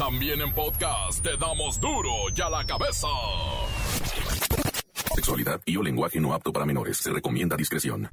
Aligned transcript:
También 0.00 0.40
en 0.40 0.50
podcast 0.54 1.22
te 1.22 1.36
damos 1.36 1.78
duro 1.78 2.10
y 2.34 2.40
a 2.40 2.48
la 2.48 2.64
cabeza. 2.64 3.06
Sexualidad 5.14 5.60
y 5.66 5.76
o 5.76 5.82
lenguaje 5.82 6.18
no 6.18 6.32
apto 6.32 6.54
para 6.54 6.64
menores. 6.64 6.96
Se 6.96 7.10
recomienda 7.10 7.54
discreción. 7.54 8.08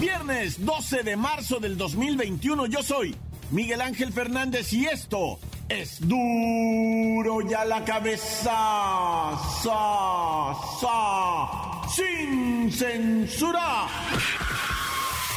Viernes 0.00 0.64
12 0.64 1.02
de 1.02 1.16
marzo 1.16 1.58
del 1.58 1.76
2021. 1.76 2.66
Yo 2.66 2.80
soy 2.84 3.16
Miguel 3.50 3.80
Ángel 3.80 4.12
Fernández 4.12 4.72
y 4.72 4.86
esto 4.86 5.40
es 5.70 6.00
duro 6.00 7.40
ya 7.48 7.64
la 7.64 7.84
cabeza. 7.84 8.50
Sa, 9.62 10.54
sa, 10.80 11.88
sin 11.88 12.72
censura. 12.72 13.86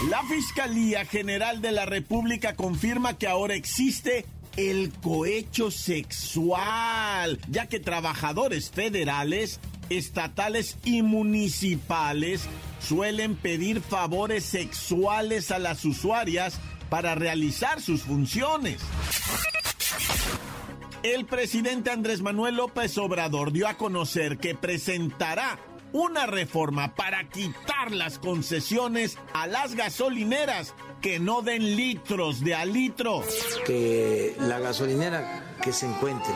La 0.09 0.23
Fiscalía 0.23 1.05
General 1.05 1.61
de 1.61 1.71
la 1.71 1.85
República 1.85 2.55
confirma 2.55 3.17
que 3.17 3.27
ahora 3.27 3.53
existe 3.53 4.25
el 4.57 4.91
cohecho 5.01 5.71
sexual, 5.71 7.39
ya 7.49 7.67
que 7.67 7.79
trabajadores 7.79 8.69
federales, 8.71 9.59
estatales 9.89 10.77
y 10.83 11.03
municipales 11.03 12.41
suelen 12.79 13.35
pedir 13.35 13.81
favores 13.81 14.43
sexuales 14.43 15.51
a 15.51 15.59
las 15.59 15.85
usuarias 15.85 16.59
para 16.89 17.15
realizar 17.15 17.81
sus 17.81 18.01
funciones. 18.01 18.81
El 21.03 21.25
presidente 21.25 21.91
Andrés 21.91 22.21
Manuel 22.21 22.55
López 22.55 22.97
Obrador 22.97 23.51
dio 23.51 23.67
a 23.67 23.73
conocer 23.75 24.37
que 24.37 24.55
presentará 24.55 25.59
una 25.91 26.25
reforma 26.25 26.95
para 26.95 27.29
quitar 27.29 27.91
las 27.91 28.19
concesiones 28.19 29.17
a 29.33 29.45
las 29.47 29.75
gasolineras 29.75 30.73
que 31.01 31.19
no 31.19 31.41
den 31.41 31.75
litros 31.75 32.41
de 32.41 32.55
a 32.55 32.65
litro. 32.65 33.21
Que 33.65 34.35
la 34.39 34.59
gasolinera 34.59 35.57
que 35.61 35.73
se 35.73 35.85
encuentre 35.87 36.33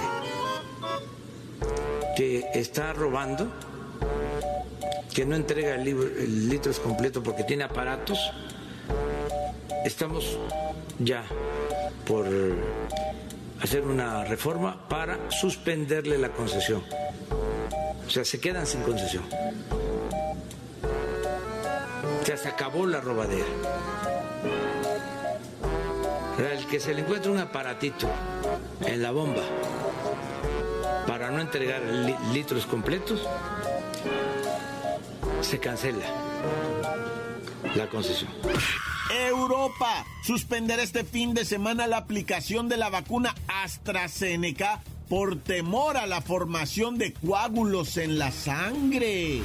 que 2.17 2.49
está 2.53 2.93
robando, 2.93 3.47
que 5.13 5.25
no 5.25 5.35
entrega 5.35 5.75
el, 5.75 5.87
el 5.87 6.49
litros 6.49 6.79
completo 6.79 7.21
porque 7.21 7.43
tiene 7.43 7.63
aparatos, 7.63 8.19
estamos 9.85 10.37
ya 10.99 11.23
por 12.07 12.25
hacer 13.61 13.83
una 13.83 14.23
reforma 14.23 14.87
para 14.87 15.31
suspenderle 15.31 16.17
la 16.17 16.29
concesión. 16.29 16.83
O 18.05 18.09
sea, 18.09 18.23
se 18.23 18.39
quedan 18.39 18.65
sin 18.65 18.81
concesión. 18.81 19.23
Ya 22.25 22.37
se 22.37 22.47
acabó 22.47 22.85
la 22.85 23.01
robadera. 23.01 23.45
El 26.37 26.67
que 26.67 26.79
se 26.79 26.93
le 26.93 27.01
encuentre 27.01 27.31
un 27.31 27.39
aparatito 27.39 28.07
en 28.85 29.01
la 29.01 29.11
bomba 29.11 29.41
para 31.07 31.31
no 31.31 31.39
entregar 31.41 31.81
litros 32.31 32.65
completos, 32.65 33.27
se 35.41 35.59
cancela 35.59 36.05
la 37.75 37.87
concesión. 37.89 38.29
Europa 39.09 40.05
suspenderá 40.23 40.83
este 40.83 41.03
fin 41.03 41.33
de 41.33 41.45
semana 41.45 41.87
la 41.87 41.97
aplicación 41.97 42.67
de 42.67 42.77
la 42.77 42.89
vacuna 42.89 43.33
AstraZeneca 43.63 44.81
por 45.09 45.39
temor 45.39 45.97
a 45.97 46.05
la 46.05 46.21
formación 46.21 46.97
de 46.97 47.13
coágulos 47.13 47.97
en 47.97 48.19
la 48.19 48.31
sangre. 48.31 49.41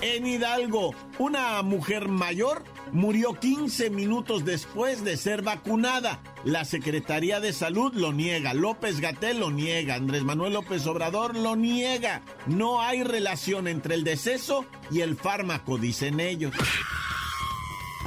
En 0.00 0.26
Hidalgo, 0.26 0.94
una 1.18 1.62
mujer 1.62 2.08
mayor 2.08 2.62
murió 2.92 3.34
15 3.34 3.90
minutos 3.90 4.44
después 4.44 5.04
de 5.04 5.16
ser 5.16 5.42
vacunada. 5.42 6.20
La 6.44 6.64
Secretaría 6.64 7.40
de 7.40 7.52
Salud 7.52 7.92
lo 7.94 8.12
niega, 8.12 8.54
López 8.54 9.00
Gatel 9.00 9.40
lo 9.40 9.50
niega, 9.50 9.94
Andrés 9.94 10.22
Manuel 10.22 10.52
López 10.52 10.86
Obrador 10.86 11.34
lo 11.34 11.56
niega. 11.56 12.22
No 12.46 12.82
hay 12.82 13.02
relación 13.02 13.68
entre 13.68 13.94
el 13.94 14.04
deceso 14.04 14.64
y 14.90 15.00
el 15.00 15.16
fármaco, 15.16 15.78
dicen 15.78 16.20
ellos. 16.20 16.54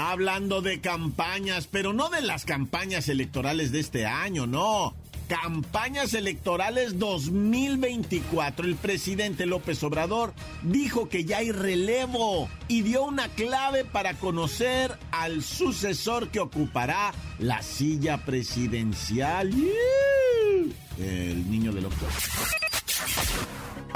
Hablando 0.02 0.62
de 0.62 0.80
campañas, 0.80 1.68
pero 1.70 1.92
no 1.92 2.08
de 2.10 2.22
las 2.22 2.46
campañas 2.46 3.10
electorales 3.10 3.74
de 3.74 3.82
este 3.82 4.06
año, 4.06 4.48
no 4.48 4.96
campañas 5.28 6.14
electorales 6.14 6.98
2024. 7.00 8.66
El 8.66 8.78
presidente 8.78 9.46
López 9.46 9.84
Obrador 9.84 10.34
dijo 10.64 11.10
que 11.10 11.26
ya 11.26 11.40
hay 11.40 11.52
relevo 11.52 12.48
y 12.70 12.82
dio 12.82 13.04
una 13.04 13.28
clave 13.28 13.84
para 13.84 14.14
conocer 14.14 14.98
al 15.12 15.44
sucesor 15.44 16.30
que 16.30 16.40
ocupará 16.40 17.14
la 17.38 17.62
silla 17.62 18.20
presidencial. 18.20 19.54
El 20.98 21.52
niño 21.52 21.74
del 21.74 21.88
octubre. 21.88 22.14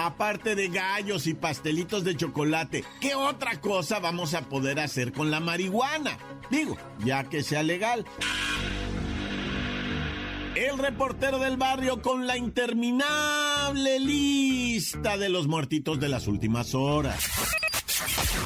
Aparte 0.03 0.53
de 0.55 0.67
gallos 0.67 1.27
y 1.27 1.33
pastelitos 1.33 2.03
de 2.03 2.17
chocolate, 2.17 2.83
¿qué 2.99 3.15
otra 3.15 3.61
cosa 3.61 3.99
vamos 3.99 4.33
a 4.33 4.41
poder 4.49 4.81
hacer 4.81 5.13
con 5.13 5.31
la 5.31 5.39
marihuana? 5.39 6.17
Digo, 6.51 6.75
ya 7.05 7.23
que 7.23 7.41
sea 7.41 7.63
legal. 7.63 8.05
El 10.55 10.77
reportero 10.77 11.39
del 11.39 11.55
barrio 11.55 12.01
con 12.01 12.27
la 12.27 12.35
interminable 12.35 13.97
lista 14.01 15.15
de 15.17 15.29
los 15.29 15.47
muertitos 15.47 16.01
de 16.01 16.09
las 16.09 16.27
últimas 16.27 16.75
horas. 16.75 17.23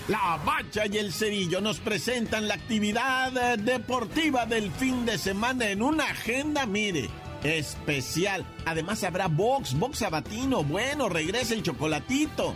La 0.07 0.39
Bacha 0.45 0.85
y 0.85 0.99
el 0.99 1.11
Cerillo 1.11 1.59
nos 1.59 1.79
presentan 1.79 2.47
la 2.47 2.53
actividad 2.53 3.57
deportiva 3.57 4.45
del 4.45 4.71
fin 4.73 5.07
de 5.07 5.17
semana 5.17 5.69
en 5.69 5.81
una 5.81 6.03
agenda, 6.03 6.67
mire, 6.67 7.09
especial. 7.43 8.45
Además 8.65 9.03
habrá 9.03 9.27
box, 9.27 9.77
box 9.77 9.99
sabatino. 9.99 10.63
Bueno, 10.63 11.09
regresa 11.09 11.53
el 11.53 11.63
chocolatito. 11.63 12.53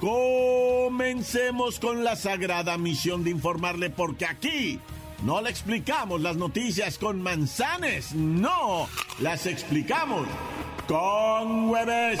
Comencemos 0.00 1.80
con 1.80 2.04
la 2.04 2.14
sagrada 2.14 2.78
misión 2.78 3.24
de 3.24 3.30
informarle 3.30 3.90
porque 3.90 4.26
aquí 4.26 4.80
no 5.24 5.40
le 5.40 5.50
explicamos 5.50 6.20
las 6.20 6.36
noticias 6.36 6.98
con 6.98 7.20
manzanes, 7.20 8.14
no, 8.14 8.88
las 9.18 9.46
explicamos 9.46 10.28
con 10.86 11.68
hueves. 11.68 12.20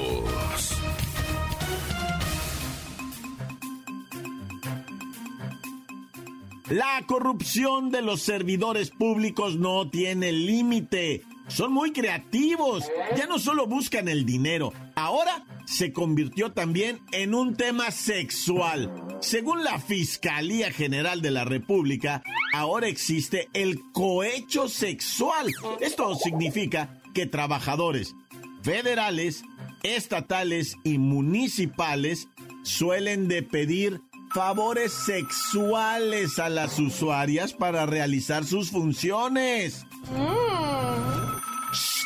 La 6.71 7.03
corrupción 7.05 7.91
de 7.91 8.01
los 8.01 8.21
servidores 8.21 8.91
públicos 8.91 9.57
no 9.57 9.89
tiene 9.89 10.31
límite. 10.31 11.21
Son 11.49 11.73
muy 11.73 11.91
creativos. 11.91 12.85
Ya 13.17 13.25
no 13.25 13.39
solo 13.39 13.67
buscan 13.67 14.07
el 14.07 14.25
dinero, 14.25 14.71
ahora 14.95 15.43
se 15.65 15.91
convirtió 15.91 16.53
también 16.53 17.01
en 17.11 17.35
un 17.35 17.57
tema 17.57 17.91
sexual. 17.91 18.89
Según 19.19 19.65
la 19.65 19.79
Fiscalía 19.79 20.71
General 20.71 21.21
de 21.21 21.31
la 21.31 21.43
República, 21.43 22.23
ahora 22.53 22.87
existe 22.87 23.49
el 23.51 23.77
cohecho 23.91 24.69
sexual. 24.69 25.47
Esto 25.81 26.15
significa 26.15 27.01
que 27.13 27.25
trabajadores 27.25 28.15
federales, 28.63 29.43
estatales 29.83 30.77
y 30.85 30.99
municipales 30.99 32.29
suelen 32.63 33.27
de 33.27 33.43
pedir 33.43 34.01
favores 34.33 34.93
sexuales 34.93 36.39
a 36.39 36.49
las 36.49 36.79
usuarias 36.79 37.53
para 37.53 37.85
realizar 37.85 38.45
sus 38.45 38.71
funciones. 38.71 39.85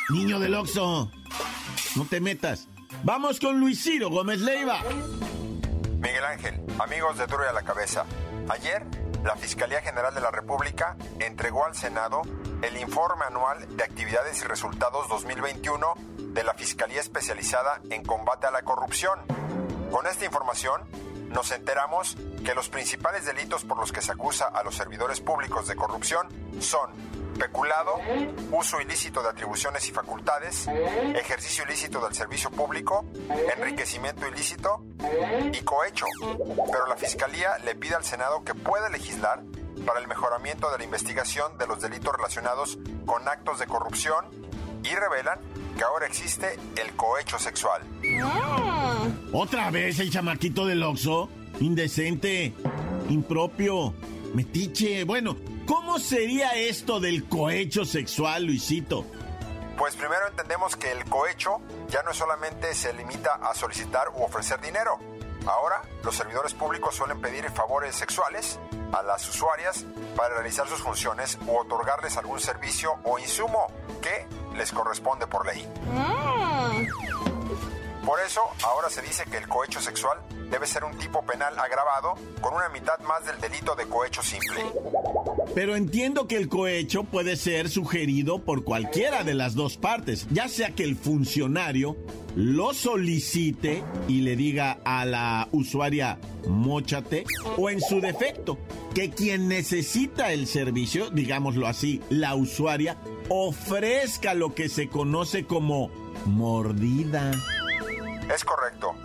niño 0.09 0.39
del 0.39 0.55
Oxo, 0.55 1.11
no 1.95 2.05
te 2.05 2.19
metas. 2.19 2.67
Vamos 3.03 3.39
con 3.39 3.59
Luis 3.59 3.81
Ciro 3.83 4.09
Gómez 4.09 4.39
Leiva. 4.41 4.79
Miguel 5.99 6.23
Ángel, 6.25 6.61
amigos 6.79 7.17
de 7.17 7.27
Duro 7.27 7.43
y 7.45 7.49
a 7.49 7.53
la 7.53 7.63
Cabeza. 7.63 8.05
Ayer, 8.49 8.83
la 9.23 9.35
Fiscalía 9.35 9.81
General 9.81 10.13
de 10.13 10.21
la 10.21 10.31
República 10.31 10.95
entregó 11.19 11.65
al 11.65 11.75
Senado 11.75 12.21
el 12.61 12.77
informe 12.77 13.25
anual 13.25 13.75
de 13.75 13.83
actividades 13.83 14.41
y 14.41 14.45
resultados 14.45 15.07
2021 15.09 15.93
de 16.17 16.43
la 16.43 16.53
Fiscalía 16.53 17.01
Especializada 17.01 17.81
en 17.89 18.03
Combate 18.03 18.47
a 18.47 18.51
la 18.51 18.61
Corrupción. 18.63 19.19
Con 19.91 20.07
esta 20.07 20.25
información, 20.25 20.81
nos 21.35 21.51
enteramos 21.51 22.15
que 22.45 22.55
los 22.55 22.69
principales 22.69 23.25
delitos 23.25 23.65
por 23.65 23.77
los 23.77 23.91
que 23.91 24.01
se 24.01 24.13
acusa 24.13 24.45
a 24.45 24.63
los 24.63 24.73
servidores 24.73 25.19
públicos 25.19 25.67
de 25.67 25.75
corrupción 25.75 26.27
son 26.61 26.89
peculado, 27.37 27.99
uso 28.51 28.79
ilícito 28.79 29.21
de 29.21 29.29
atribuciones 29.29 29.85
y 29.89 29.91
facultades, 29.91 30.65
ejercicio 30.67 31.65
ilícito 31.65 31.99
del 31.99 32.15
servicio 32.15 32.49
público, 32.49 33.05
enriquecimiento 33.57 34.25
ilícito 34.29 34.85
y 35.51 35.61
cohecho. 35.65 36.05
Pero 36.71 36.87
la 36.87 36.95
Fiscalía 36.95 37.57
le 37.65 37.75
pide 37.75 37.95
al 37.95 38.05
Senado 38.05 38.45
que 38.45 38.55
pueda 38.55 38.87
legislar 38.87 39.41
para 39.85 39.99
el 39.99 40.07
mejoramiento 40.07 40.71
de 40.71 40.77
la 40.77 40.83
investigación 40.85 41.57
de 41.57 41.67
los 41.67 41.81
delitos 41.81 42.15
relacionados 42.15 42.79
con 43.05 43.27
actos 43.27 43.59
de 43.59 43.67
corrupción 43.67 44.25
y 44.83 44.95
revelan 44.95 45.39
que 45.77 45.83
ahora 45.83 46.05
existe 46.05 46.57
el 46.77 46.95
cohecho 46.95 47.37
sexual. 47.39 47.81
¿Otra 49.37 49.69
vez 49.69 49.99
el 49.99 50.09
chamaquito 50.09 50.65
del 50.65 50.81
Oxo? 50.81 51.27
Indecente, 51.59 52.53
impropio, 53.09 53.93
metiche. 54.33 55.03
Bueno, 55.03 55.35
¿cómo 55.67 55.99
sería 55.99 56.53
esto 56.55 57.01
del 57.01 57.27
cohecho 57.27 57.83
sexual, 57.83 58.45
Luisito? 58.45 59.05
Pues 59.77 59.97
primero 59.97 60.29
entendemos 60.29 60.77
que 60.77 60.89
el 60.89 61.03
cohecho 61.03 61.59
ya 61.89 62.01
no 62.03 62.13
solamente 62.13 62.73
se 62.73 62.93
limita 62.93 63.33
a 63.33 63.53
solicitar 63.53 64.07
u 64.15 64.23
ofrecer 64.23 64.61
dinero. 64.61 64.99
Ahora, 65.45 65.81
los 66.05 66.15
servidores 66.15 66.53
públicos 66.53 66.95
suelen 66.95 67.19
pedir 67.19 67.43
favores 67.51 67.93
sexuales 67.93 68.57
a 68.93 69.03
las 69.03 69.27
usuarias 69.27 69.85
para 70.15 70.35
realizar 70.35 70.65
sus 70.69 70.79
funciones 70.79 71.37
u 71.45 71.57
otorgarles 71.57 72.15
algún 72.15 72.39
servicio 72.39 72.93
o 73.03 73.19
insumo 73.19 73.67
que 74.01 74.27
les 74.57 74.71
corresponde 74.71 75.27
por 75.27 75.45
ley. 75.45 75.67
Por 78.05 78.19
eso, 78.19 78.41
ahora 78.63 78.87
se 78.89 79.01
dice 79.01 79.23
que 79.31 79.37
el 79.37 79.47
cohecho 79.47 79.81
sexual 79.81 80.19
debe 80.51 80.67
ser 80.67 80.83
un 80.83 80.95
tipo 80.99 81.25
penal 81.25 81.57
agravado 81.57 82.13
con 82.39 82.53
una 82.53 82.69
mitad 82.69 82.99
más 82.99 83.25
del 83.25 83.41
delito 83.41 83.75
de 83.75 83.87
cohecho 83.87 84.21
simple. 84.21 84.61
Pero 85.55 85.75
entiendo 85.75 86.27
que 86.27 86.37
el 86.37 86.47
cohecho 86.47 87.03
puede 87.03 87.35
ser 87.35 87.67
sugerido 87.67 88.43
por 88.43 88.63
cualquiera 88.63 89.23
de 89.23 89.33
las 89.33 89.55
dos 89.55 89.77
partes, 89.77 90.27
ya 90.29 90.47
sea 90.49 90.75
que 90.75 90.83
el 90.83 90.95
funcionario 90.95 91.97
lo 92.35 92.75
solicite 92.75 93.83
y 94.07 94.21
le 94.21 94.35
diga 94.35 94.77
a 94.85 95.05
la 95.05 95.47
usuaria 95.51 96.19
mochate 96.47 97.23
o 97.57 97.71
en 97.71 97.81
su 97.81 98.01
defecto 98.01 98.59
que 98.93 99.09
quien 99.09 99.47
necesita 99.47 100.31
el 100.31 100.45
servicio, 100.45 101.09
digámoslo 101.09 101.65
así, 101.65 102.01
la 102.09 102.35
usuaria, 102.35 102.97
ofrezca 103.29 104.35
lo 104.35 104.53
que 104.53 104.69
se 104.69 104.89
conoce 104.89 105.45
como 105.45 105.89
mordida. 106.25 107.31
Es 108.33 108.43
correcto. 108.43 108.95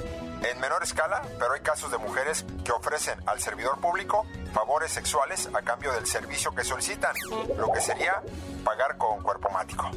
En 0.42 0.60
menor 0.60 0.82
escala, 0.82 1.22
pero 1.38 1.52
hay 1.52 1.60
casos 1.60 1.90
de 1.90 1.98
mujeres 1.98 2.44
que 2.64 2.72
ofrecen 2.72 3.18
al 3.26 3.40
servidor 3.40 3.78
público 3.78 4.24
favores 4.52 4.90
sexuales 4.90 5.48
a 5.52 5.62
cambio 5.62 5.92
del 5.92 6.06
servicio 6.06 6.54
que 6.54 6.64
solicitan, 6.64 7.14
lo 7.56 7.70
que 7.72 7.80
sería 7.80 8.22
pagar 8.64 8.96
con 8.96 9.22
cuerpo 9.22 9.50
mático. 9.50 9.90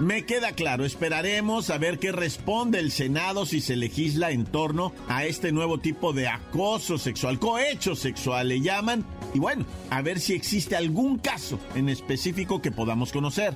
Me 0.00 0.26
queda 0.26 0.52
claro, 0.52 0.84
esperaremos 0.84 1.70
a 1.70 1.78
ver 1.78 1.98
qué 1.98 2.10
responde 2.10 2.80
el 2.80 2.90
Senado 2.90 3.46
si 3.46 3.60
se 3.60 3.76
legisla 3.76 4.32
en 4.32 4.44
torno 4.44 4.92
a 5.08 5.24
este 5.24 5.52
nuevo 5.52 5.78
tipo 5.78 6.12
de 6.12 6.26
acoso 6.26 6.98
sexual, 6.98 7.38
cohecho 7.38 7.94
sexual 7.94 8.48
le 8.48 8.60
llaman, 8.60 9.04
y 9.32 9.38
bueno, 9.38 9.64
a 9.90 10.02
ver 10.02 10.18
si 10.18 10.34
existe 10.34 10.74
algún 10.74 11.18
caso 11.18 11.58
en 11.76 11.88
específico 11.88 12.60
que 12.60 12.72
podamos 12.72 13.12
conocer. 13.12 13.54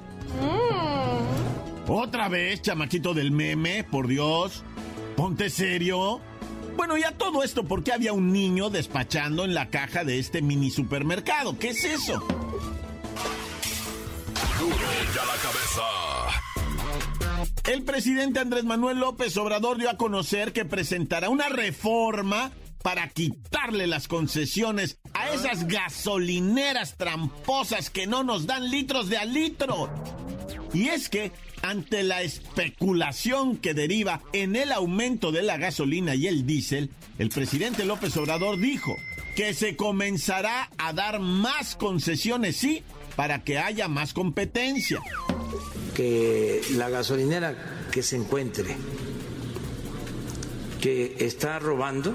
Otra 1.88 2.28
vez, 2.28 2.62
chamaquito 2.62 3.14
del 3.14 3.30
meme, 3.30 3.84
por 3.84 4.08
Dios, 4.08 4.64
ponte 5.16 5.50
serio. 5.50 6.20
Bueno, 6.76 6.96
ya 6.96 7.12
todo 7.12 7.42
esto 7.44 7.64
porque 7.64 7.92
había 7.92 8.12
un 8.12 8.32
niño 8.32 8.70
despachando 8.70 9.44
en 9.44 9.54
la 9.54 9.70
caja 9.70 10.02
de 10.04 10.18
este 10.18 10.42
mini 10.42 10.70
supermercado. 10.70 11.58
¿Qué 11.58 11.68
es 11.70 11.84
eso? 11.84 12.26
Ya 15.14 15.24
la 15.24 15.36
cabeza. 15.36 15.82
El 17.72 17.84
presidente 17.84 18.40
Andrés 18.40 18.64
Manuel 18.64 18.98
López 18.98 19.36
Obrador 19.36 19.78
dio 19.78 19.88
a 19.88 19.96
conocer 19.96 20.52
que 20.52 20.64
presentará 20.64 21.28
una 21.28 21.48
reforma 21.48 22.50
para 22.82 23.08
quitarle 23.08 23.86
las 23.86 24.06
concesiones 24.06 24.98
a 25.14 25.30
esas 25.30 25.66
gasolineras 25.66 26.96
tramposas 26.96 27.90
que 27.90 28.06
no 28.06 28.22
nos 28.22 28.46
dan 28.46 28.70
litros 28.70 29.08
de 29.08 29.18
a 29.18 29.24
litro. 29.24 29.90
Y 30.72 30.88
es 30.88 31.08
que 31.08 31.32
ante 31.62 32.02
la 32.02 32.22
especulación 32.22 33.56
que 33.56 33.74
deriva 33.74 34.22
en 34.32 34.56
el 34.56 34.72
aumento 34.72 35.32
de 35.32 35.42
la 35.42 35.56
gasolina 35.56 36.14
y 36.14 36.26
el 36.26 36.46
diésel, 36.46 36.90
el 37.18 37.28
presidente 37.30 37.84
López 37.84 38.16
Obrador 38.16 38.58
dijo 38.58 38.96
que 39.34 39.52
se 39.54 39.76
comenzará 39.76 40.70
a 40.78 40.92
dar 40.92 41.20
más 41.20 41.76
concesiones, 41.76 42.56
sí, 42.56 42.82
para 43.16 43.44
que 43.44 43.58
haya 43.58 43.88
más 43.88 44.12
competencia. 44.12 45.00
Que 45.94 46.60
la 46.72 46.88
gasolinera 46.90 47.88
que 47.90 48.02
se 48.02 48.16
encuentre 48.16 48.76
que 50.80 51.16
está 51.20 51.58
robando, 51.58 52.14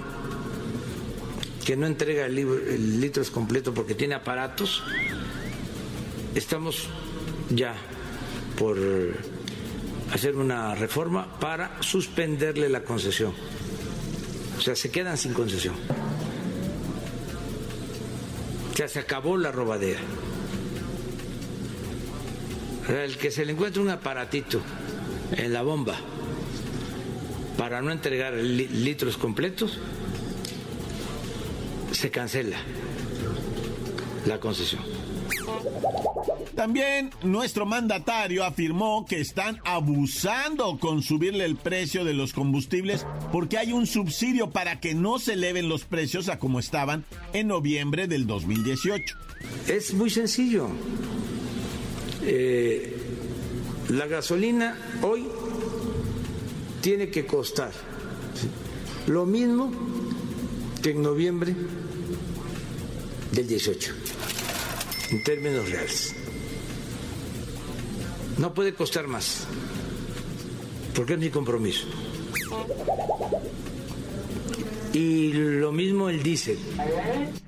que 1.66 1.76
no 1.76 1.88
entrega 1.88 2.26
el, 2.26 3.02
litros 3.02 3.30
completo 3.30 3.74
porque 3.74 3.96
tiene 3.96 4.16
aparatos, 4.16 4.84
estamos 6.36 6.88
ya 7.50 7.76
por 8.62 8.78
hacer 10.14 10.36
una 10.36 10.76
reforma 10.76 11.40
para 11.40 11.82
suspenderle 11.82 12.70
la 12.70 12.84
concesión. 12.84 13.34
O 14.56 14.62
sea, 14.62 14.76
se 14.76 14.92
quedan 14.92 15.18
sin 15.18 15.34
concesión. 15.34 15.74
O 18.72 18.78
sea, 18.78 18.88
se 18.88 19.00
acabó 19.00 19.36
la 19.36 19.52
robadera. 19.52 20.00
El 22.88 23.18
que 23.18 23.32
se 23.32 23.46
le 23.46 23.54
encuentre 23.54 23.82
un 23.82 23.90
aparatito 23.90 24.62
en 25.32 25.54
la 25.54 25.64
bomba 25.64 25.96
para 27.58 27.82
no 27.82 27.92
entregar 27.92 28.36
litros 28.36 29.18
completos, 29.18 29.80
se 31.94 32.12
cancela 32.12 32.58
la 34.28 34.40
concesión. 34.40 34.84
También 36.56 37.12
nuestro 37.24 37.66
mandatario 37.66 38.44
afirmó 38.44 39.06
que 39.06 39.20
están 39.20 39.60
abusando 39.64 40.78
con 40.80 41.02
subirle 41.02 41.46
el 41.46 41.56
precio 41.56 42.04
de 42.04 42.14
los 42.14 42.34
combustibles 42.34 43.06
porque 43.32 43.58
hay 43.58 43.74
un 43.74 43.88
subsidio 43.88 44.50
para 44.52 44.80
que 44.80 44.94
no 44.94 45.18
se 45.20 45.34
eleven 45.34 45.70
los 45.70 45.86
precios 45.86 46.30
a 46.30 46.40
como 46.40 46.60
estaban 46.60 47.06
en 47.34 47.48
noviembre 47.48 48.08
del 48.08 48.28
2018. 48.28 49.18
Es 49.68 49.94
muy 49.94 50.10
sencillo. 50.10 50.70
Eh, 52.24 52.96
la 53.90 54.06
gasolina 54.08 54.78
hoy 55.02 55.28
tiene 56.82 57.10
que 57.10 57.26
costar 57.26 57.72
lo 59.08 59.26
mismo 59.26 59.72
que 60.82 60.92
en 60.92 61.02
noviembre 61.02 61.56
del 63.32 63.48
18, 63.48 63.94
en 65.12 65.24
términos 65.24 65.70
reales. 65.70 66.21
No 68.42 68.56
puede 68.56 68.74
costar 68.74 69.08
más, 69.08 69.46
porque 70.96 71.14
es 71.14 71.20
mi 71.20 71.30
compromiso. 71.30 71.86
Y 74.94 75.32
lo 75.32 75.72
mismo 75.72 76.10
el 76.10 76.24
diésel. 76.24 76.58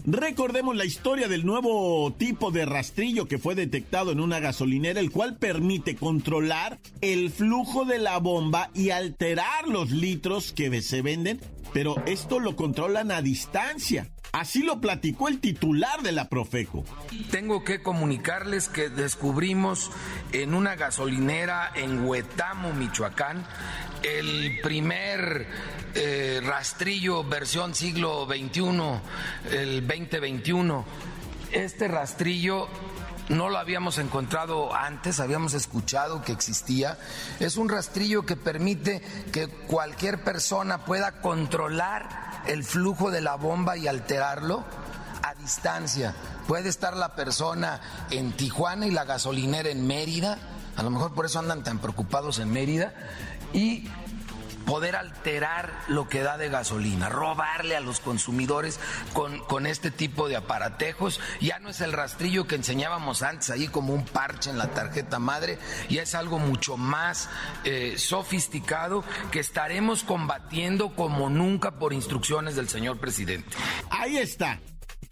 Recordemos 0.06 0.76
la 0.76 0.86
historia 0.86 1.28
del 1.28 1.48
nuevo 1.48 2.14
tipo 2.14 2.52
de 2.52 2.66
rastrillo 2.66 3.28
que 3.28 3.40
fue 3.40 3.56
detectado 3.56 4.12
en 4.12 4.20
una 4.20 4.40
gasolinera, 4.40 5.00
el 5.00 5.10
cual 5.10 5.36
permite 5.38 5.96
controlar 5.96 6.80
el 7.02 7.32
flujo 7.32 7.86
de 7.86 7.98
la 7.98 8.20
bomba 8.20 8.70
y 8.76 8.92
alterar 8.92 9.68
los 9.68 9.90
litros 9.90 10.54
que 10.54 10.80
se 10.84 11.02
venden, 11.02 11.42
pero 11.74 11.96
esto 12.06 12.40
lo 12.40 12.56
controlan 12.56 13.10
a 13.12 13.24
distancia. 13.24 14.12
Así 14.34 14.64
lo 14.64 14.82
platicó 14.82 15.28
el 15.28 15.40
titular 15.40 16.02
de 16.02 16.12
la 16.12 16.28
Profeco. 16.28 16.84
Tengo 17.30 17.64
que 17.64 17.84
comunicarles 17.84 18.68
que 18.68 18.90
descubrimos 18.90 19.92
en 20.32 20.56
una 20.56 20.76
gasolinera 20.76 21.72
en 21.76 22.04
Huetamo, 22.04 22.74
Michoacán, 22.74 23.46
el 24.02 24.60
primer 24.64 25.46
eh, 25.94 26.42
rastrillo 26.44 27.24
versión 27.24 27.76
siglo 27.76 28.26
XXI, 28.26 29.56
el 29.56 29.86
2021. 29.86 30.84
Este 31.52 31.88
rastrillo 31.88 32.68
no 33.30 33.50
lo 33.50 33.58
habíamos 33.58 33.98
encontrado 33.98 34.74
antes, 34.74 35.20
habíamos 35.20 35.54
escuchado 35.54 36.22
que 36.24 36.32
existía. 36.32 36.98
Es 37.40 37.58
un 37.58 37.70
rastrillo 37.70 38.26
que 38.26 38.36
permite 38.36 39.02
que 39.32 39.48
cualquier 39.48 40.24
persona 40.24 40.86
pueda 40.86 41.22
controlar 41.22 42.44
el 42.48 42.64
flujo 42.64 43.12
de 43.12 43.22
la 43.22 43.36
bomba 43.36 43.78
y 43.78 43.88
alterarlo 43.88 44.64
a 45.22 45.34
distancia. 45.36 46.14
Puede 46.48 46.70
estar 46.70 46.98
la 46.98 47.16
persona 47.16 47.82
en 48.12 48.34
Tijuana 48.34 48.88
y 48.88 48.92
la 48.92 49.06
gasolinera 49.06 49.70
en 49.70 49.88
Mérida, 49.88 50.38
a 50.76 50.84
lo 50.84 50.90
mejor 50.90 51.14
por 51.14 51.26
eso 51.26 51.40
andan 51.40 51.64
tan 51.64 51.80
preocupados 51.80 52.40
en 52.40 52.52
Mérida, 52.52 52.94
y 53.54 53.88
poder 54.66 54.96
alterar 54.96 55.72
lo 55.88 56.08
que 56.08 56.22
da 56.22 56.38
de 56.38 56.50
gasolina, 56.50 57.10
robarle 57.10 57.76
a 57.76 57.82
los 57.82 58.00
consumidores 58.00 58.80
con, 59.14 59.40
con 59.40 59.66
este 59.66 59.92
tipo 59.92 60.28
de 60.28 60.36
aparatejos. 60.36 61.20
Ya 61.42 61.60
no 61.60 61.70
es 61.70 61.82
el 61.82 61.94
rastrillo 61.94 62.48
que 62.48 62.56
enseñábamos 62.56 63.24
antes 63.24 63.50
ahí 63.50 63.68
como 63.68 63.94
un 63.94 64.06
parche 64.06 64.50
en 64.50 64.58
la 64.58 64.72
tarjeta 64.72 65.20
madre, 65.20 65.58
ya 65.90 66.02
es 66.02 66.16
algo 66.16 66.40
mucho 66.40 66.78
más 66.78 67.30
eh, 67.64 67.96
sofisticado 67.98 69.04
que 69.32 69.40
estaremos 69.40 70.04
combatiendo 70.04 70.96
como 70.96 71.30
nunca 71.30 71.72
por 71.72 71.94
instrucciones 71.94 72.56
del 72.56 72.70
señor 72.70 73.00
presidente. 73.00 73.50
Ahí 73.90 74.18
está 74.18 74.60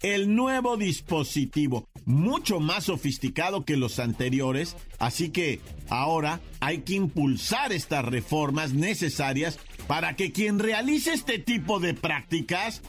el 0.02 0.34
nuevo 0.34 0.76
dispositivo, 0.76 1.88
mucho 2.04 2.60
más 2.60 2.84
sofisticado 2.84 3.64
que 3.64 3.76
los 3.76 3.98
anteriores, 3.98 4.76
así 4.98 5.30
que 5.30 5.60
ahora 5.88 6.40
hay 6.60 6.78
que 6.78 6.94
impulsar 6.94 7.72
estas 7.72 8.04
reformas 8.04 8.72
necesarias 8.72 9.58
para 9.86 10.16
que 10.16 10.32
quien 10.32 10.58
realice 10.58 11.12
este 11.12 11.38
tipo 11.38 11.80
de 11.80 11.94
prácticas 11.94 12.82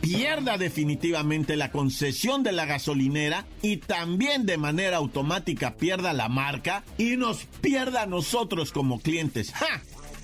pierda 0.00 0.58
definitivamente 0.58 1.56
la 1.56 1.70
concesión 1.70 2.42
de 2.42 2.52
la 2.52 2.64
gasolinera 2.64 3.46
y 3.62 3.78
también 3.78 4.46
de 4.46 4.56
manera 4.56 4.98
automática 4.98 5.76
pierda 5.76 6.12
la 6.12 6.28
marca 6.28 6.84
y 6.98 7.16
nos 7.16 7.46
pierda 7.60 8.02
a 8.02 8.06
nosotros 8.06 8.72
como 8.72 9.00
clientes. 9.00 9.52
¡Ja! 9.52 9.82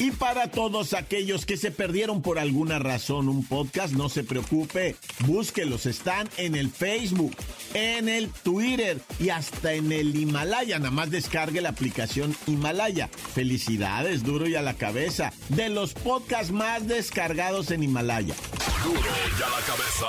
Y 0.00 0.12
para 0.12 0.50
todos 0.50 0.94
aquellos 0.94 1.44
que 1.44 1.56
se 1.56 1.72
perdieron 1.72 2.22
por 2.22 2.38
alguna 2.38 2.78
razón 2.78 3.28
un 3.28 3.44
podcast, 3.44 3.94
no 3.94 4.08
se 4.08 4.22
preocupe, 4.22 4.94
búsquelos, 5.26 5.86
están 5.86 6.28
en 6.36 6.54
el 6.54 6.70
Facebook, 6.70 7.34
en 7.74 8.08
el 8.08 8.28
Twitter 8.30 9.00
y 9.18 9.30
hasta 9.30 9.72
en 9.74 9.90
el 9.90 10.14
Himalaya. 10.14 10.78
Nada 10.78 10.92
más 10.92 11.10
descargue 11.10 11.60
la 11.60 11.70
aplicación 11.70 12.36
Himalaya. 12.46 13.08
Felicidades, 13.08 14.22
duro 14.22 14.46
y 14.46 14.54
a 14.54 14.62
la 14.62 14.74
cabeza, 14.74 15.32
de 15.48 15.68
los 15.68 15.94
podcasts 15.94 16.52
más 16.52 16.86
descargados 16.86 17.72
en 17.72 17.82
Himalaya. 17.82 18.36
Duro 18.84 19.00
y 19.00 19.42
a 19.42 19.48
la 19.48 19.60
cabeza. 19.66 20.06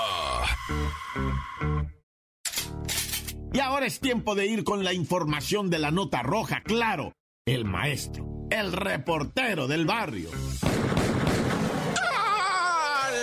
Y 3.51 3.59
ahora 3.59 3.87
es 3.87 3.99
tiempo 3.99 4.35
de 4.35 4.45
ir 4.45 4.63
con 4.63 4.83
la 4.83 4.93
información 4.93 5.71
de 5.71 5.79
la 5.79 5.89
nota 5.89 6.21
roja, 6.21 6.61
claro, 6.61 7.13
el 7.53 7.65
maestro 7.65 8.29
el 8.49 8.71
reportero 8.73 9.67
del 9.67 9.85
barrio. 9.85 10.29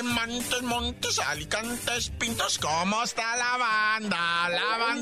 Montes, 0.02 0.62
Montes, 0.62 1.18
Alicantes, 1.18 2.10
Pintos, 2.10 2.58
¿cómo 2.58 3.02
está 3.02 3.36
la 3.36 3.56
banda? 3.56 4.48
La 4.48 4.94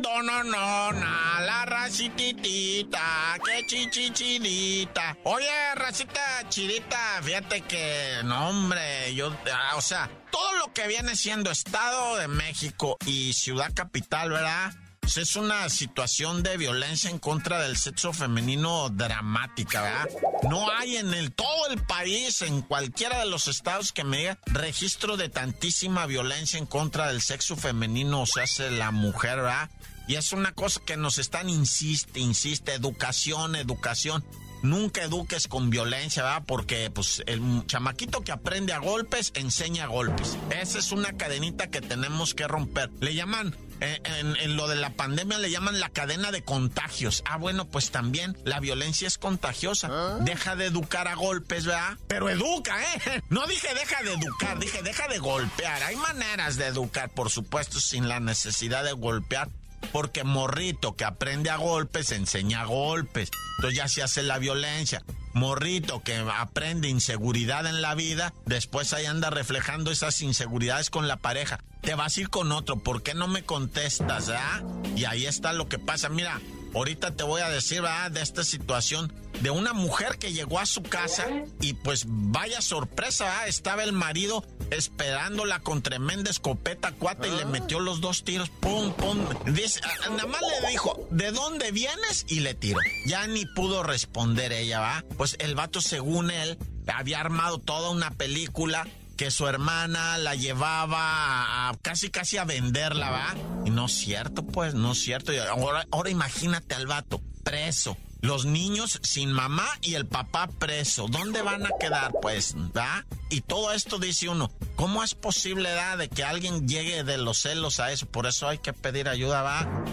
no, 0.44 0.92
la 0.92 1.64
racititita, 1.66 3.36
que 3.44 3.66
chichichidita. 3.66 5.16
Oye, 5.24 5.74
racita 5.74 6.48
chidita, 6.48 7.20
fíjate 7.22 7.62
que, 7.62 8.20
no 8.24 8.50
hombre, 8.50 9.14
yo, 9.14 9.34
ah, 9.52 9.74
o 9.76 9.80
sea, 9.80 10.08
todo 10.30 10.52
lo 10.58 10.72
que 10.72 10.86
viene 10.86 11.16
siendo 11.16 11.50
Estado 11.50 12.16
de 12.16 12.28
México 12.28 12.96
y 13.04 13.32
Ciudad 13.32 13.72
Capital, 13.74 14.30
¿verdad? 14.30 14.72
Pues 15.04 15.18
es 15.18 15.36
una 15.36 15.68
situación 15.68 16.42
de 16.42 16.56
violencia 16.56 17.10
en 17.10 17.18
contra 17.18 17.60
del 17.60 17.76
sexo 17.76 18.14
femenino 18.14 18.88
dramática, 18.88 19.82
¿verdad? 19.82 20.08
No 20.48 20.70
hay 20.70 20.96
en 20.96 21.12
el 21.12 21.30
todo 21.30 21.66
el 21.68 21.78
país, 21.84 22.40
en 22.40 22.62
cualquiera 22.62 23.18
de 23.18 23.26
los 23.26 23.46
estados 23.46 23.92
que 23.92 24.02
me 24.02 24.16
diga 24.16 24.38
registro 24.46 25.18
de 25.18 25.28
tantísima 25.28 26.06
violencia 26.06 26.58
en 26.58 26.64
contra 26.64 27.08
del 27.08 27.20
sexo 27.20 27.54
femenino, 27.54 28.22
o 28.22 28.26
sea, 28.26 28.44
hace 28.44 28.70
la 28.70 28.92
mujer, 28.92 29.36
¿verdad? 29.36 29.68
Y 30.08 30.14
es 30.14 30.32
una 30.32 30.52
cosa 30.52 30.80
que 30.86 30.96
nos 30.96 31.18
están, 31.18 31.50
insiste, 31.50 32.20
insiste, 32.20 32.72
educación, 32.72 33.56
educación 33.56 34.24
nunca 34.64 35.02
eduques 35.02 35.46
con 35.46 35.70
violencia, 35.70 36.22
¿verdad? 36.22 36.44
Porque 36.46 36.90
pues 36.90 37.22
el 37.26 37.42
chamaquito 37.66 38.22
que 38.22 38.32
aprende 38.32 38.72
a 38.72 38.78
golpes 38.78 39.32
enseña 39.34 39.86
golpes. 39.86 40.38
Esa 40.50 40.78
es 40.78 40.90
una 40.90 41.12
cadenita 41.12 41.68
que 41.68 41.82
tenemos 41.82 42.34
que 42.34 42.48
romper. 42.48 42.90
Le 43.00 43.14
llaman 43.14 43.54
eh, 43.84 44.00
en, 44.04 44.56
lo 44.56 44.66
de 44.68 44.76
la 44.76 44.90
pandemia 44.90 45.38
le 45.38 45.50
llaman 45.50 45.80
la 45.80 45.90
cadena 45.90 46.32
de 46.32 46.42
contagios. 46.42 47.22
Ah, 47.26 47.36
bueno, 47.36 47.66
pues 47.66 47.90
también 47.90 48.36
la 48.44 48.60
violencia 48.60 49.06
es 49.06 49.18
contagiosa. 49.18 49.88
¿Ah? 49.90 50.18
Deja 50.20 50.56
de 50.56 50.66
educar 50.66 51.08
a 51.08 51.14
golpes, 51.14 51.66
¿verdad? 51.66 51.98
Pero 52.08 52.28
educa, 52.30 52.82
¿eh? 52.82 53.22
No 53.30 53.46
dije 53.46 53.68
deja 53.74 54.02
de 54.02 54.14
educar, 54.14 54.58
dije 54.58 54.82
deja 54.82 55.08
de 55.08 55.18
golpear. 55.18 55.82
Hay 55.82 55.96
maneras 55.96 56.56
de 56.56 56.66
educar, 56.66 57.10
por 57.10 57.30
supuesto, 57.30 57.80
sin 57.80 58.08
la 58.08 58.20
necesidad 58.20 58.84
de 58.84 58.92
golpear. 58.92 59.48
Porque 59.94 60.24
morrito 60.24 60.94
que 60.94 61.06
aprende 61.06 61.48
a 61.48 61.56
golpes 61.56 62.12
enseña 62.12 62.66
golpes. 62.66 63.30
Entonces 63.56 63.78
ya 63.78 63.88
se 63.88 64.02
hace 64.02 64.22
la 64.22 64.38
violencia 64.38 65.02
morrito 65.34 66.00
que 66.02 66.16
aprende 66.16 66.88
inseguridad 66.88 67.66
en 67.66 67.82
la 67.82 67.94
vida, 67.94 68.32
después 68.46 68.92
ahí 68.92 69.04
anda 69.04 69.30
reflejando 69.30 69.90
esas 69.90 70.22
inseguridades 70.22 70.90
con 70.90 71.08
la 71.08 71.16
pareja. 71.16 71.58
Te 71.82 71.94
vas 71.94 72.16
a 72.16 72.20
ir 72.20 72.30
con 72.30 72.52
otro, 72.52 72.76
¿por 72.76 73.02
qué 73.02 73.14
no 73.14 73.28
me 73.28 73.42
contestas, 73.42 74.30
ah? 74.30 74.62
Y 74.96 75.04
ahí 75.04 75.26
está 75.26 75.52
lo 75.52 75.68
que 75.68 75.78
pasa. 75.78 76.08
Mira, 76.08 76.40
ahorita 76.74 77.12
te 77.12 77.22
voy 77.22 77.40
a 77.40 77.48
decir, 77.48 77.82
¿verdad? 77.82 78.10
De 78.10 78.22
esta 78.22 78.44
situación 78.44 79.12
de 79.40 79.50
una 79.50 79.72
mujer 79.72 80.18
que 80.18 80.32
llegó 80.32 80.58
a 80.58 80.66
su 80.66 80.82
casa 80.82 81.26
y 81.60 81.74
pues 81.74 82.04
vaya 82.06 82.60
sorpresa, 82.60 83.46
estaba 83.46 83.82
el 83.82 83.92
marido 83.92 84.44
esperándola 84.70 85.60
con 85.60 85.82
tremenda 85.82 86.30
escopeta 86.30 86.92
cuata 86.92 87.26
y 87.26 87.30
le 87.32 87.44
metió 87.44 87.80
los 87.80 88.00
dos 88.00 88.24
tiros, 88.24 88.50
pum, 88.50 88.92
pum. 88.92 89.18
Dice, 89.46 89.80
nada 90.10 90.26
más 90.26 90.40
le 90.42 90.70
dijo, 90.70 91.06
¿de 91.10 91.32
dónde 91.32 91.72
vienes? 91.72 92.24
Y 92.28 92.40
le 92.40 92.54
tiró. 92.54 92.78
Ya 93.06 93.26
ni 93.26 93.44
pudo 93.46 93.82
responder 93.82 94.52
ella, 94.52 94.80
¿va? 94.80 95.04
Pues 95.16 95.36
el 95.40 95.54
vato, 95.54 95.80
según 95.80 96.30
él, 96.30 96.58
había 96.86 97.20
armado 97.20 97.58
toda 97.58 97.90
una 97.90 98.10
película 98.10 98.86
que 99.14 99.30
su 99.30 99.46
hermana 99.46 100.18
la 100.18 100.34
llevaba 100.34 101.68
a, 101.68 101.74
casi 101.82 102.10
casi 102.10 102.36
a 102.36 102.44
venderla, 102.44 103.10
¿va? 103.10 103.34
Y 103.64 103.70
no 103.70 103.86
es 103.86 103.92
cierto, 103.92 104.44
pues, 104.46 104.74
no 104.74 104.92
es 104.92 105.02
cierto. 105.02 105.32
Ahora, 105.50 105.86
ahora 105.90 106.10
imagínate 106.10 106.74
al 106.74 106.86
vato 106.86 107.20
preso 107.42 107.96
los 108.24 108.46
niños 108.46 109.00
sin 109.02 109.32
mamá 109.32 109.68
y 109.82 109.94
el 109.94 110.06
papá 110.06 110.48
preso. 110.58 111.08
¿Dónde 111.08 111.42
van 111.42 111.66
a 111.66 111.70
quedar, 111.78 112.12
pues? 112.22 112.56
¿Va? 112.74 113.04
Y 113.28 113.42
todo 113.42 113.72
esto 113.72 113.98
dice 113.98 114.30
uno, 114.30 114.50
¿cómo 114.76 115.04
es 115.04 115.14
posible, 115.14 115.70
da, 115.70 115.98
de 115.98 116.08
que 116.08 116.24
alguien 116.24 116.66
llegue 116.66 117.04
de 117.04 117.18
los 117.18 117.42
celos 117.42 117.80
a 117.80 117.92
eso? 117.92 118.06
Por 118.06 118.26
eso 118.26 118.48
hay 118.48 118.58
que 118.58 118.72
pedir 118.72 119.10
ayuda, 119.10 119.42
¿va? 119.42 119.84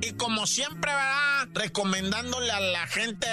Y 0.00 0.12
como 0.12 0.46
siempre, 0.46 0.90
¿verdad? 0.90 1.48
Recomendándole 1.52 2.50
a 2.50 2.60
la 2.60 2.86
gente 2.86 3.26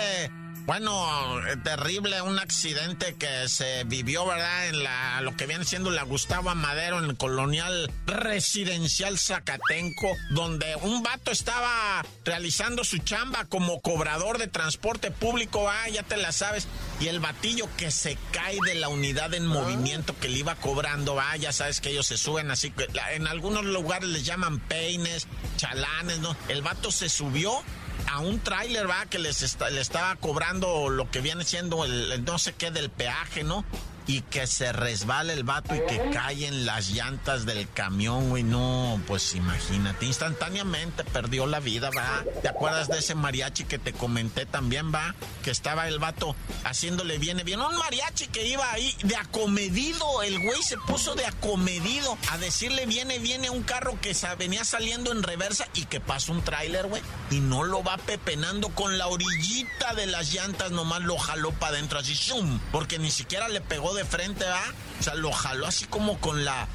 bueno, 0.67 1.39
terrible, 1.63 2.21
un 2.21 2.39
accidente 2.39 3.15
que 3.15 3.47
se 3.47 3.85
vivió, 3.85 4.25
¿verdad? 4.27 4.67
En 4.67 4.83
la, 4.83 5.21
lo 5.21 5.33
que 5.37 5.47
viene 5.47 5.63
siendo 5.63 5.91
la 5.91 6.03
Gustavo 6.03 6.53
Madero 6.55 6.99
en 6.99 7.05
el 7.05 7.15
colonial 7.15 7.89
residencial 8.05 9.17
Zacatenco, 9.17 10.11
donde 10.31 10.75
un 10.81 11.03
vato 11.03 11.31
estaba 11.31 12.05
realizando 12.25 12.83
su 12.83 12.97
chamba 12.97 13.45
como 13.45 13.79
cobrador 13.79 14.39
de 14.39 14.47
transporte 14.47 15.09
público, 15.09 15.69
ah, 15.69 15.87
ya 15.87 16.03
te 16.03 16.17
la 16.17 16.33
sabes, 16.33 16.67
y 16.99 17.07
el 17.07 17.21
batillo 17.21 17.69
que 17.77 17.89
se 17.89 18.17
cae 18.31 18.57
de 18.65 18.75
la 18.75 18.89
unidad 18.89 19.33
en 19.33 19.47
movimiento 19.47 20.19
que 20.19 20.27
le 20.27 20.39
iba 20.39 20.55
cobrando, 20.55 21.17
ah, 21.17 21.37
ya 21.37 21.53
sabes 21.53 21.79
que 21.79 21.91
ellos 21.91 22.07
se 22.07 22.17
suben 22.17 22.51
así, 22.51 22.71
que 22.71 22.89
en 23.11 23.27
algunos 23.27 23.63
lugares 23.63 24.09
les 24.09 24.25
llaman 24.25 24.59
peines, 24.59 25.27
chalanes, 25.55 26.19
¿no? 26.19 26.35
El 26.49 26.61
vato 26.61 26.91
se 26.91 27.07
subió 27.07 27.63
a 28.07 28.19
un 28.19 28.39
tráiler, 28.39 28.89
va, 28.89 29.05
que 29.05 29.19
les 29.19 29.57
le 29.71 29.81
estaba 29.81 30.15
cobrando 30.15 30.89
lo 30.89 31.09
que 31.11 31.21
viene 31.21 31.43
siendo 31.43 31.85
el, 31.85 32.23
no 32.25 32.39
sé 32.39 32.53
qué 32.53 32.71
del 32.71 32.89
peaje, 32.89 33.43
¿no? 33.43 33.65
Y 34.07 34.21
que 34.21 34.47
se 34.47 34.71
resbala 34.71 35.33
el 35.33 35.43
vato 35.43 35.75
y 35.75 35.81
que 35.81 36.09
cae 36.11 36.47
en 36.47 36.65
las 36.65 36.89
llantas 36.89 37.45
del 37.45 37.69
camión, 37.69 38.29
güey. 38.29 38.43
No, 38.43 38.99
pues 39.05 39.35
imagínate, 39.35 40.05
instantáneamente 40.05 41.03
perdió 41.03 41.45
la 41.45 41.59
vida, 41.59 41.89
va. 41.95 42.23
¿Te 42.41 42.47
acuerdas 42.47 42.87
de 42.87 42.99
ese 42.99 43.15
mariachi 43.15 43.65
que 43.65 43.77
te 43.77 43.91
comenté 43.91 44.45
también, 44.45 44.93
va? 44.93 45.13
Que 45.43 45.51
estaba 45.51 45.87
el 45.87 45.99
vato 45.99 46.35
haciéndole 46.63 47.17
viene 47.17 47.43
bien. 47.43 47.59
Un 47.59 47.77
mariachi 47.77 48.27
que 48.27 48.47
iba 48.47 48.71
ahí 48.71 48.95
de 49.03 49.17
acomedido. 49.17 50.23
El 50.23 50.39
güey 50.39 50.63
se 50.63 50.77
puso 50.77 51.15
de 51.15 51.25
acomedido 51.25 52.17
a 52.31 52.37
decirle 52.37 52.85
viene, 52.85 53.19
viene 53.19 53.49
un 53.49 53.63
carro 53.63 53.99
que 54.01 54.15
venía 54.39 54.63
saliendo 54.63 55.11
en 55.11 55.21
reversa 55.21 55.67
y 55.73 55.85
que 55.85 55.99
pasó 55.99 56.31
un 56.31 56.41
tráiler, 56.41 56.87
güey. 56.87 57.01
Y 57.29 57.41
no 57.41 57.63
lo 57.63 57.83
va 57.83 57.97
pepenando 57.97 58.69
con 58.69 58.97
la 58.97 59.07
orillita 59.07 59.93
de 59.95 60.05
las 60.07 60.33
llantas, 60.33 60.71
nomás 60.71 61.01
lo 61.01 61.17
jaló 61.17 61.51
para 61.51 61.73
adentro 61.73 61.99
así, 61.99 62.13
¡shum! 62.13 62.59
Porque 62.71 62.99
ni 62.99 63.11
siquiera 63.11 63.49
le 63.49 63.59
pegó 63.59 63.96
de 63.97 64.05
frente, 64.05 64.45
¿va? 64.45 64.63
O 64.99 65.03
sea, 65.03 65.15
lo 65.15 65.31
jaló 65.31 65.67
así 65.67 65.85
como 65.85 66.19
con 66.19 66.45
la, 66.45 66.67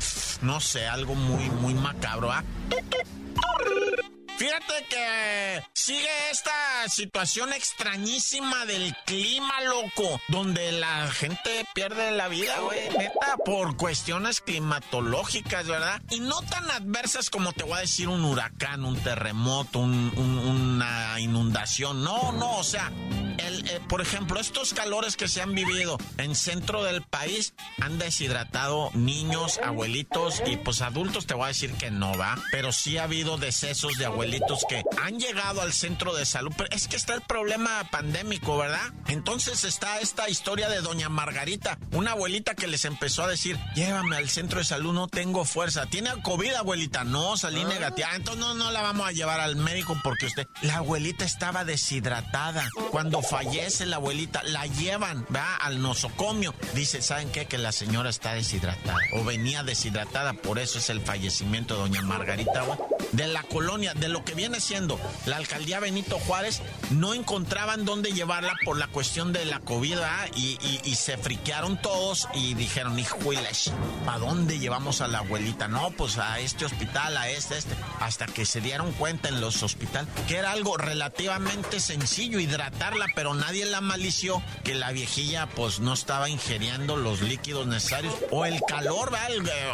no 0.43 0.61
sé, 0.61 0.87
algo 0.87 1.15
muy, 1.15 1.49
muy 1.51 1.75
macabro, 1.75 2.29
¿va? 2.29 2.45
Fíjate 4.37 4.87
que 4.89 5.63
sigue 5.73 6.09
esta 6.33 6.89
situación 6.89 7.53
extrañísima 7.53 8.67
del 8.67 8.93
clima, 9.07 9.61
loco, 9.61 10.21
donde 10.27 10.73
la 10.73 11.07
gente 11.13 11.65
pierde 11.75 12.11
la 12.11 12.27
vida, 12.27 12.59
güey, 12.59 12.89
neta, 12.99 13.37
por 13.45 13.77
cuestiones 13.77 14.41
climatológicas, 14.41 15.69
¿verdad? 15.69 16.03
Y 16.11 16.19
no 16.19 16.43
tan 16.43 16.69
adversas 16.73 17.31
como 17.31 17.53
te 17.53 17.63
voy 17.63 17.75
a 17.75 17.81
decir 17.83 18.09
un 18.09 18.25
huracán, 18.25 18.85
un 18.85 18.97
terremoto, 18.97 19.79
una 20.83 21.21
inundación. 21.21 22.03
No, 22.03 22.33
no, 22.33 22.57
o 22.57 22.65
sea, 22.65 22.91
eh, 23.39 23.81
por 23.89 24.01
ejemplo, 24.01 24.41
estos 24.41 24.75
calores 24.75 25.17
que 25.17 25.29
se 25.29 25.41
han 25.41 25.55
vivido 25.55 25.99
en 26.19 26.35
centro 26.35 26.83
del 26.83 27.03
país 27.03 27.55
han 27.81 27.99
deshidratado 27.99 28.91
niños, 28.95 29.61
abuelitos 29.63 30.43
y 30.47 30.57
pues 30.57 30.83
adultos, 30.83 31.27
te 31.27 31.35
voy 31.35 31.45
a 31.45 31.49
decir 31.49 31.73
que 31.75 31.91
no 31.91 32.17
va, 32.17 32.37
pero 32.51 32.73
sí 32.73 32.99
ha 32.99 33.05
habido 33.05 33.39
decesos 33.39 33.97
de 33.99 34.07
abuelitos 34.07 34.65
que 34.69 34.83
han 35.03 35.19
llegado 35.19 35.61
al 35.61 35.73
centro 35.73 36.15
de 36.15 36.27
salud. 36.27 36.53
Pero 36.57 36.71
es 36.73 36.89
que 36.89 36.97
está 36.97 37.15
el 37.15 37.23
problema 37.23 37.85
pandémico, 37.91 38.57
¿verdad? 38.57 38.93
Entonces 39.09 39.65
está 39.65 40.01
esta 40.01 40.29
historia 40.29 40.69
de 40.69 40.81
doña 40.81 41.09
Margarita, 41.09 41.79
una 41.93 42.13
abuelita 42.13 42.55
que 42.55 42.67
les 42.67 42.85
empezó 42.85 43.23
a 43.23 43.29
decir, 43.29 43.59
llévame 43.75 44.17
al 44.17 44.29
centro 44.29 44.59
de 44.59 44.65
salud, 44.65 44.93
no 44.93 45.09
tengo 45.09 45.45
fuerza. 45.45 45.87
¿Tiene 45.87 46.11
COVID, 46.23 46.55
abuelita? 46.55 47.05
No, 47.05 47.37
salí 47.37 47.63
ah. 47.63 47.69
negativa. 47.69 48.09
Ah, 48.13 48.17
entonces 48.17 48.41
no, 48.41 48.55
no 48.55 48.71
la 48.71 48.83
vamos 48.83 49.07
a 49.07 49.13
llevar 49.13 49.41
al 49.41 49.57
médico 49.57 49.99
porque 50.03 50.27
usted, 50.27 50.47
la 50.63 50.72
abuelita 50.77 51.25
estaba 51.25 51.65
deshidratada. 51.65 52.69
Cuando 52.91 53.23
fallece 53.23 53.87
la 53.87 53.97
abuelita, 53.97 54.43
la 54.45 54.67
llevan, 54.67 55.27
va 55.35 55.57
al 55.57 55.81
nosocomio. 55.81 56.55
Dice, 56.75 57.03
¿saben 57.03 57.31
qué? 57.31 57.47
Que 57.47 57.59
la 57.59 57.73
señora 57.73 58.11
está 58.11 58.35
deshidratada 58.35 58.99
o 59.13 59.25
venía 59.25 59.63
deshidratada, 59.63 60.33
por 60.35 60.59
eso 60.59 60.79
es 60.79 60.91
el 60.91 61.01
fallecimiento 61.01 61.75
de 61.75 61.81
doña 61.81 62.03
Margarita 62.03 62.63
de 63.13 63.27
la 63.27 63.43
colonia, 63.43 63.95
de 63.95 64.09
lo 64.09 64.25
que 64.25 64.35
viene 64.35 64.61
siendo 64.61 64.99
la 65.27 65.37
alcaldía 65.37 65.81
Benito 65.81 66.19
Juárez, 66.19 66.63
no 66.91 67.15
encontraban 67.15 67.85
dónde 67.85 68.13
llevarla 68.13 68.55
por 68.65 68.79
la 68.79 68.87
cuestión 68.87 69.33
de 69.33 69.45
la 69.45 69.61
COVID 69.61 69.99
y, 70.35 70.59
y, 70.85 70.95
se 70.95 71.19
friquearon 71.19 71.81
todos 71.81 72.29
y 72.35 72.55
dijeron, 72.55 72.99
hijo, 72.99 73.19
¿para 74.07 74.19
dónde 74.19 74.59
llevamos 74.59 75.01
a 75.01 75.09
la 75.09 75.19
abuelita? 75.19 75.69
No, 75.69 75.91
pues 75.91 76.19
a 76.19 76.39
este 76.39 76.65
hospital, 76.65 77.17
a 77.17 77.29
este, 77.29 77.59
este, 77.59 77.75
hasta 78.01 78.27
que 78.27 78.47
se 78.47 78.61
dieron 78.61 78.93
cuenta 78.93 79.29
en 79.29 79.41
los 79.41 79.63
hospitales 79.63 80.09
que 80.29 80.37
era 80.37 80.53
algo 80.53 80.62
relativamente 80.77 81.81
sencillo 81.81 82.39
hidratarla, 82.39 83.07
pero 83.15 83.35
nadie 83.35 83.65
la 83.67 83.81
malició 83.81 84.43
que 84.65 84.75
la 84.75 84.93
viejilla 84.93 85.47
pues 85.47 85.81
no 85.81 85.93
estaba 85.93 86.29
ingiriendo 86.29 86.97
los 86.97 87.21
líquidos 87.21 87.67
necesarios 87.67 88.15
o 88.31 88.45
el 88.45 88.61
calor, 88.67 89.13
¿va? 89.13 89.27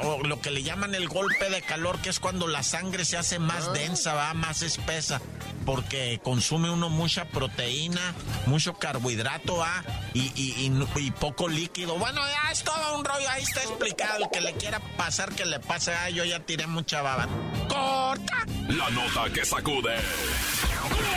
o 0.03 0.23
lo 0.23 0.41
que 0.41 0.51
le 0.51 0.63
llaman 0.63 0.95
el 0.95 1.09
golpe 1.09 1.51
de 1.51 1.63
calor, 1.63 1.99
que 2.01 2.11
es 2.11 2.21
cuando 2.21 2.47
la 2.47 2.63
sangre 2.63 3.05
se 3.05 3.17
hace 3.17 3.39
más 3.39 3.73
densa, 3.73 4.15
va 4.15 4.35
más 4.35 4.63
espesa, 4.63 5.21
porque 5.65 6.21
consume 6.23 6.71
uno 6.71 6.89
mucha 6.89 7.27
proteína, 7.27 8.15
mucho 8.47 8.75
carbohidrato, 8.75 9.59
va 9.59 9.85
y, 10.15 10.33
y, 10.35 11.11
poco 11.13 11.49
líquido. 11.49 11.97
Bueno, 11.99 12.21
ya 12.27 12.53
es 12.53 12.63
todo 12.63 12.97
un 12.97 13.05
rollo, 13.05 13.29
ahí 13.31 13.43
está 13.43 13.63
explicado. 13.63 14.25
El 14.25 14.31
que 14.31 14.41
le 14.41 14.55
quiera 14.55 14.81
pasar, 14.97 15.35
que 15.35 15.45
le 15.45 15.61
pase. 15.61 15.93
Ah, 15.93 16.11
yo 16.11 16.25
ya 16.25 16.41
tiré 16.41 16.67
mucha 16.67 17.03
baba. 17.03 17.29
¡Corta! 17.69 18.47
La 18.69 18.91
nota 18.91 19.33
que 19.33 19.45
sacude. 19.45 19.97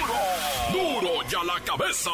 ¡Duro! 0.01 1.01
¡Duro 1.01 1.11
ya 1.29 1.43
la 1.43 1.59
cabeza! 1.63 2.09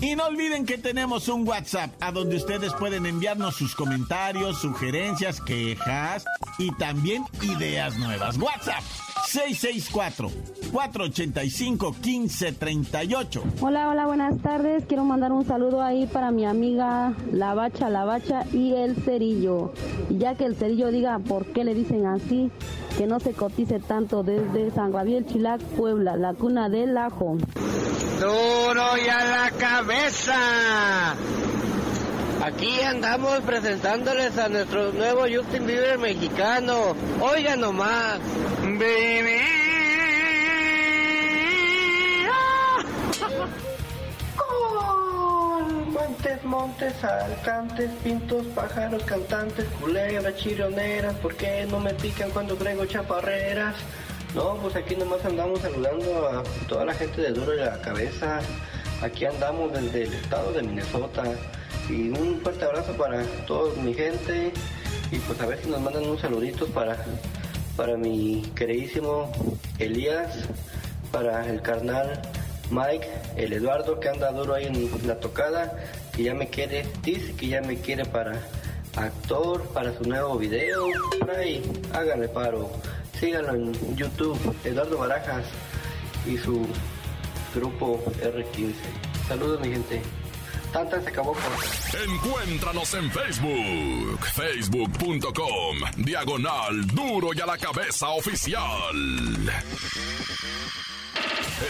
Y 0.00 0.14
no 0.14 0.26
olviden 0.26 0.64
que 0.64 0.78
tenemos 0.78 1.28
un 1.28 1.46
WhatsApp 1.46 1.90
a 2.00 2.12
donde 2.12 2.36
ustedes 2.36 2.72
pueden 2.74 3.04
enviarnos 3.04 3.56
sus 3.56 3.74
comentarios, 3.74 4.60
sugerencias, 4.60 5.40
quejas 5.40 6.24
y 6.56 6.70
también 6.76 7.24
ideas 7.42 7.98
nuevas. 7.98 8.38
WhatsApp 8.38 8.84
664-485-1538. 10.72 13.42
Hola, 13.60 13.88
hola, 13.90 14.06
buenas 14.06 14.40
tardes. 14.40 14.84
Quiero 14.86 15.04
mandar 15.04 15.32
un 15.32 15.44
saludo 15.44 15.82
ahí 15.82 16.06
para 16.06 16.30
mi 16.30 16.46
amiga 16.46 17.14
La 17.32 17.54
Bacha, 17.54 17.90
La 17.90 18.04
Bacha 18.04 18.44
y 18.52 18.74
el 18.74 18.94
Cerillo. 19.02 19.72
Y 20.08 20.18
ya 20.18 20.36
que 20.36 20.44
el 20.44 20.54
Cerillo 20.54 20.92
diga 20.92 21.18
por 21.18 21.46
qué 21.46 21.64
le 21.64 21.74
dicen 21.74 22.06
así, 22.06 22.52
que 22.98 23.06
no 23.06 23.20
se 23.20 23.32
cotice 23.32 23.78
tanto 23.78 24.24
desde 24.24 24.72
San 24.72 24.90
Gabriel, 24.90 25.24
Chilac, 25.24 25.60
Puebla, 25.60 26.16
la 26.16 26.34
cuna 26.34 26.68
del 26.68 26.98
ajo. 26.98 27.36
Duro 28.18 28.96
y 28.96 29.08
a 29.08 29.24
la 29.24 29.50
cabeza. 29.56 31.14
Aquí 32.44 32.80
andamos 32.80 33.38
presentándoles 33.46 34.36
a 34.36 34.48
nuestro 34.48 34.92
nuevo 34.92 35.20
Justin 35.32 35.64
Bieber 35.64 35.96
mexicano. 35.98 36.96
Oigan 37.20 37.60
nomás. 37.60 38.18
Baby. 38.64 39.67
Montes, 46.18 46.44
montes, 46.44 47.04
alcantes, 47.04 47.90
pintos, 48.02 48.44
pájaros, 48.46 49.04
cantantes, 49.04 49.64
culebras, 49.80 50.34
chironeras, 50.34 51.14
¿por 51.18 51.36
qué 51.36 51.64
no 51.70 51.78
me 51.78 51.94
pican 51.94 52.32
cuando 52.32 52.56
traigo 52.56 52.84
chaparreras? 52.86 53.76
No, 54.34 54.56
pues 54.56 54.74
aquí 54.74 54.96
nomás 54.96 55.24
andamos 55.24 55.60
saludando 55.60 56.28
a 56.28 56.42
toda 56.66 56.86
la 56.86 56.94
gente 56.94 57.20
de 57.20 57.30
Duro 57.30 57.54
y 57.54 57.58
la 57.58 57.80
Cabeza. 57.82 58.40
Aquí 59.00 59.26
andamos 59.26 59.72
desde 59.72 60.02
el 60.02 60.14
estado 60.14 60.52
de 60.54 60.64
Minnesota. 60.64 61.22
Y 61.88 62.08
un 62.08 62.40
fuerte 62.40 62.64
abrazo 62.64 62.94
para 62.94 63.22
toda 63.46 63.80
mi 63.80 63.94
gente. 63.94 64.52
Y 65.12 65.18
pues 65.20 65.40
a 65.40 65.46
ver 65.46 65.62
si 65.62 65.70
nos 65.70 65.80
mandan 65.80 66.04
un 66.04 66.18
saludito 66.18 66.66
para, 66.66 66.96
para 67.76 67.96
mi 67.96 68.42
queridísimo 68.56 69.30
Elías, 69.78 70.48
para 71.12 71.48
el 71.48 71.62
carnal 71.62 72.20
Mike, 72.70 73.08
el 73.36 73.52
Eduardo 73.52 73.98
que 73.98 74.08
anda 74.08 74.30
duro 74.32 74.54
ahí 74.54 74.66
en 74.66 75.06
la 75.06 75.18
tocada, 75.20 75.78
que 76.18 76.24
ya 76.24 76.34
me 76.34 76.48
quiere, 76.48 76.84
dice 77.04 77.32
que 77.36 77.46
ya 77.46 77.60
me 77.60 77.76
quiere 77.76 78.04
para 78.04 78.42
actor, 78.96 79.62
para 79.68 79.96
su 79.96 80.02
nuevo 80.02 80.36
video. 80.36 80.88
Por 81.20 81.30
ahí, 81.30 81.62
háganle 81.94 82.26
paro. 82.28 82.72
Síganlo 83.20 83.54
en 83.54 83.96
YouTube, 83.96 84.36
Eduardo 84.64 84.98
Barajas 84.98 85.46
y 86.26 86.36
su 86.36 86.66
grupo 87.54 88.02
R15. 88.20 88.74
Saludos 89.28 89.60
mi 89.60 89.68
gente. 89.68 90.02
Tanta 90.72 91.00
se 91.00 91.08
acabó 91.08 91.36
Encuéntranos 92.04 92.94
en 92.94 93.10
Facebook, 93.12 94.26
facebook.com, 94.34 95.76
diagonal 95.98 96.84
duro 96.88 97.28
y 97.32 97.40
a 97.40 97.46
la 97.46 97.56
cabeza 97.56 98.08
oficial. 98.08 98.66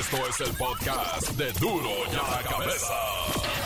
Esto 0.00 0.16
es 0.26 0.40
el 0.40 0.56
podcast 0.56 1.28
de 1.32 1.52
duro 1.52 1.90
y 2.11 2.16
a 2.16 2.30
la 2.30 2.42
cabeza. 2.48 3.58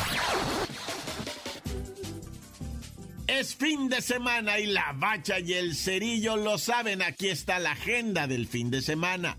Es 3.41 3.57
fin 3.57 3.89
de 3.89 4.03
semana 4.03 4.59
y 4.59 4.67
la 4.67 4.93
bacha 4.95 5.41
y 5.41 5.55
el 5.55 5.75
cerillo 5.75 6.37
lo 6.37 6.59
saben. 6.59 7.01
Aquí 7.01 7.29
está 7.29 7.59
la 7.59 7.73
agenda 7.73 8.27
del 8.27 8.47
fin 8.47 8.71
de 8.71 8.83
semana. 8.83 9.39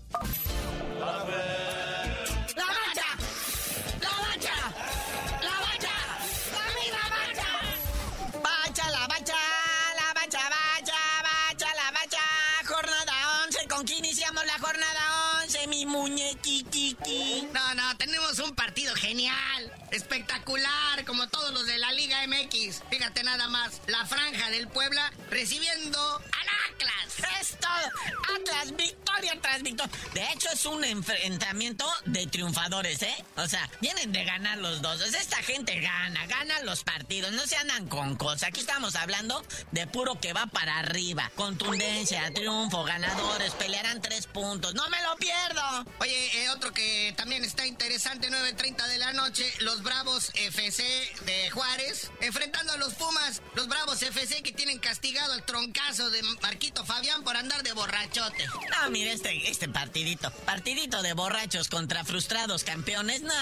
Fíjate 23.04 23.22
nada 23.22 23.48
más, 23.48 23.82
la 23.86 24.06
franja 24.06 24.48
del 24.48 24.66
Puebla 24.66 25.12
recibiendo 25.28 26.00
al 26.16 26.72
Atlas. 26.72 27.38
Es 27.38 27.58
todo. 27.58 28.34
Atlas, 28.34 28.74
victoria 28.74 29.38
tras 29.42 29.62
victoria. 29.62 29.92
De 30.14 30.32
hecho, 30.32 30.48
es 30.50 30.64
un 30.64 30.82
enfrentamiento 30.82 31.84
de 32.06 32.26
triunfadores, 32.26 33.02
¿eh? 33.02 33.24
O 33.36 33.46
sea, 33.46 33.68
vienen 33.82 34.10
de 34.10 34.24
ganar 34.24 34.56
los 34.56 34.80
dos. 34.80 35.02
esta 35.02 35.36
gente 35.42 35.80
gana, 35.80 36.26
gana 36.28 36.60
los 36.60 36.82
partidos, 36.82 37.32
no 37.32 37.46
se 37.46 37.56
andan 37.56 37.88
con 37.88 38.16
cosas. 38.16 38.44
Aquí 38.44 38.60
estamos 38.60 38.96
hablando 38.96 39.44
de 39.72 39.86
puro 39.86 40.18
que 40.18 40.32
va 40.32 40.46
para 40.46 40.78
arriba. 40.78 41.30
Contundencia, 41.34 42.32
triunfo, 42.32 42.84
ganadores, 42.84 43.52
pelearán 43.52 44.00
tres 44.00 44.26
puntos. 44.26 44.74
¡No 44.74 44.88
me 44.88 45.02
lo 45.02 45.14
pierdo! 45.16 45.92
Oye, 45.98 46.42
eh, 46.42 46.48
otro 46.48 46.72
que 46.72 47.12
también 47.18 47.44
está 47.44 47.66
interesante, 47.66 48.30
9.30 48.30 48.86
de 48.86 48.98
la 48.98 49.12
noche, 49.12 49.52
los 49.60 49.82
Bravos 49.82 50.30
FC 50.34 50.82
de 51.26 51.50
Juárez, 51.50 52.10
enfrentando 52.22 52.72
a 52.72 52.76
los 52.78 52.93
Pumas, 52.94 53.42
los 53.54 53.68
Bravos 53.68 54.02
FC 54.02 54.42
que 54.42 54.52
tienen 54.52 54.78
castigado 54.78 55.34
el 55.34 55.42
troncazo 55.42 56.10
de 56.10 56.22
Marquito 56.42 56.84
Fabián 56.84 57.22
por 57.22 57.36
andar 57.36 57.62
de 57.62 57.72
borrachote. 57.72 58.46
No, 58.46 58.90
mire, 58.90 59.12
este, 59.12 59.50
este 59.50 59.68
partidito, 59.68 60.30
partidito 60.44 61.02
de 61.02 61.12
borrachos 61.12 61.68
contra 61.68 62.04
frustrados 62.04 62.64
campeones, 62.64 63.22
no, 63.22 63.32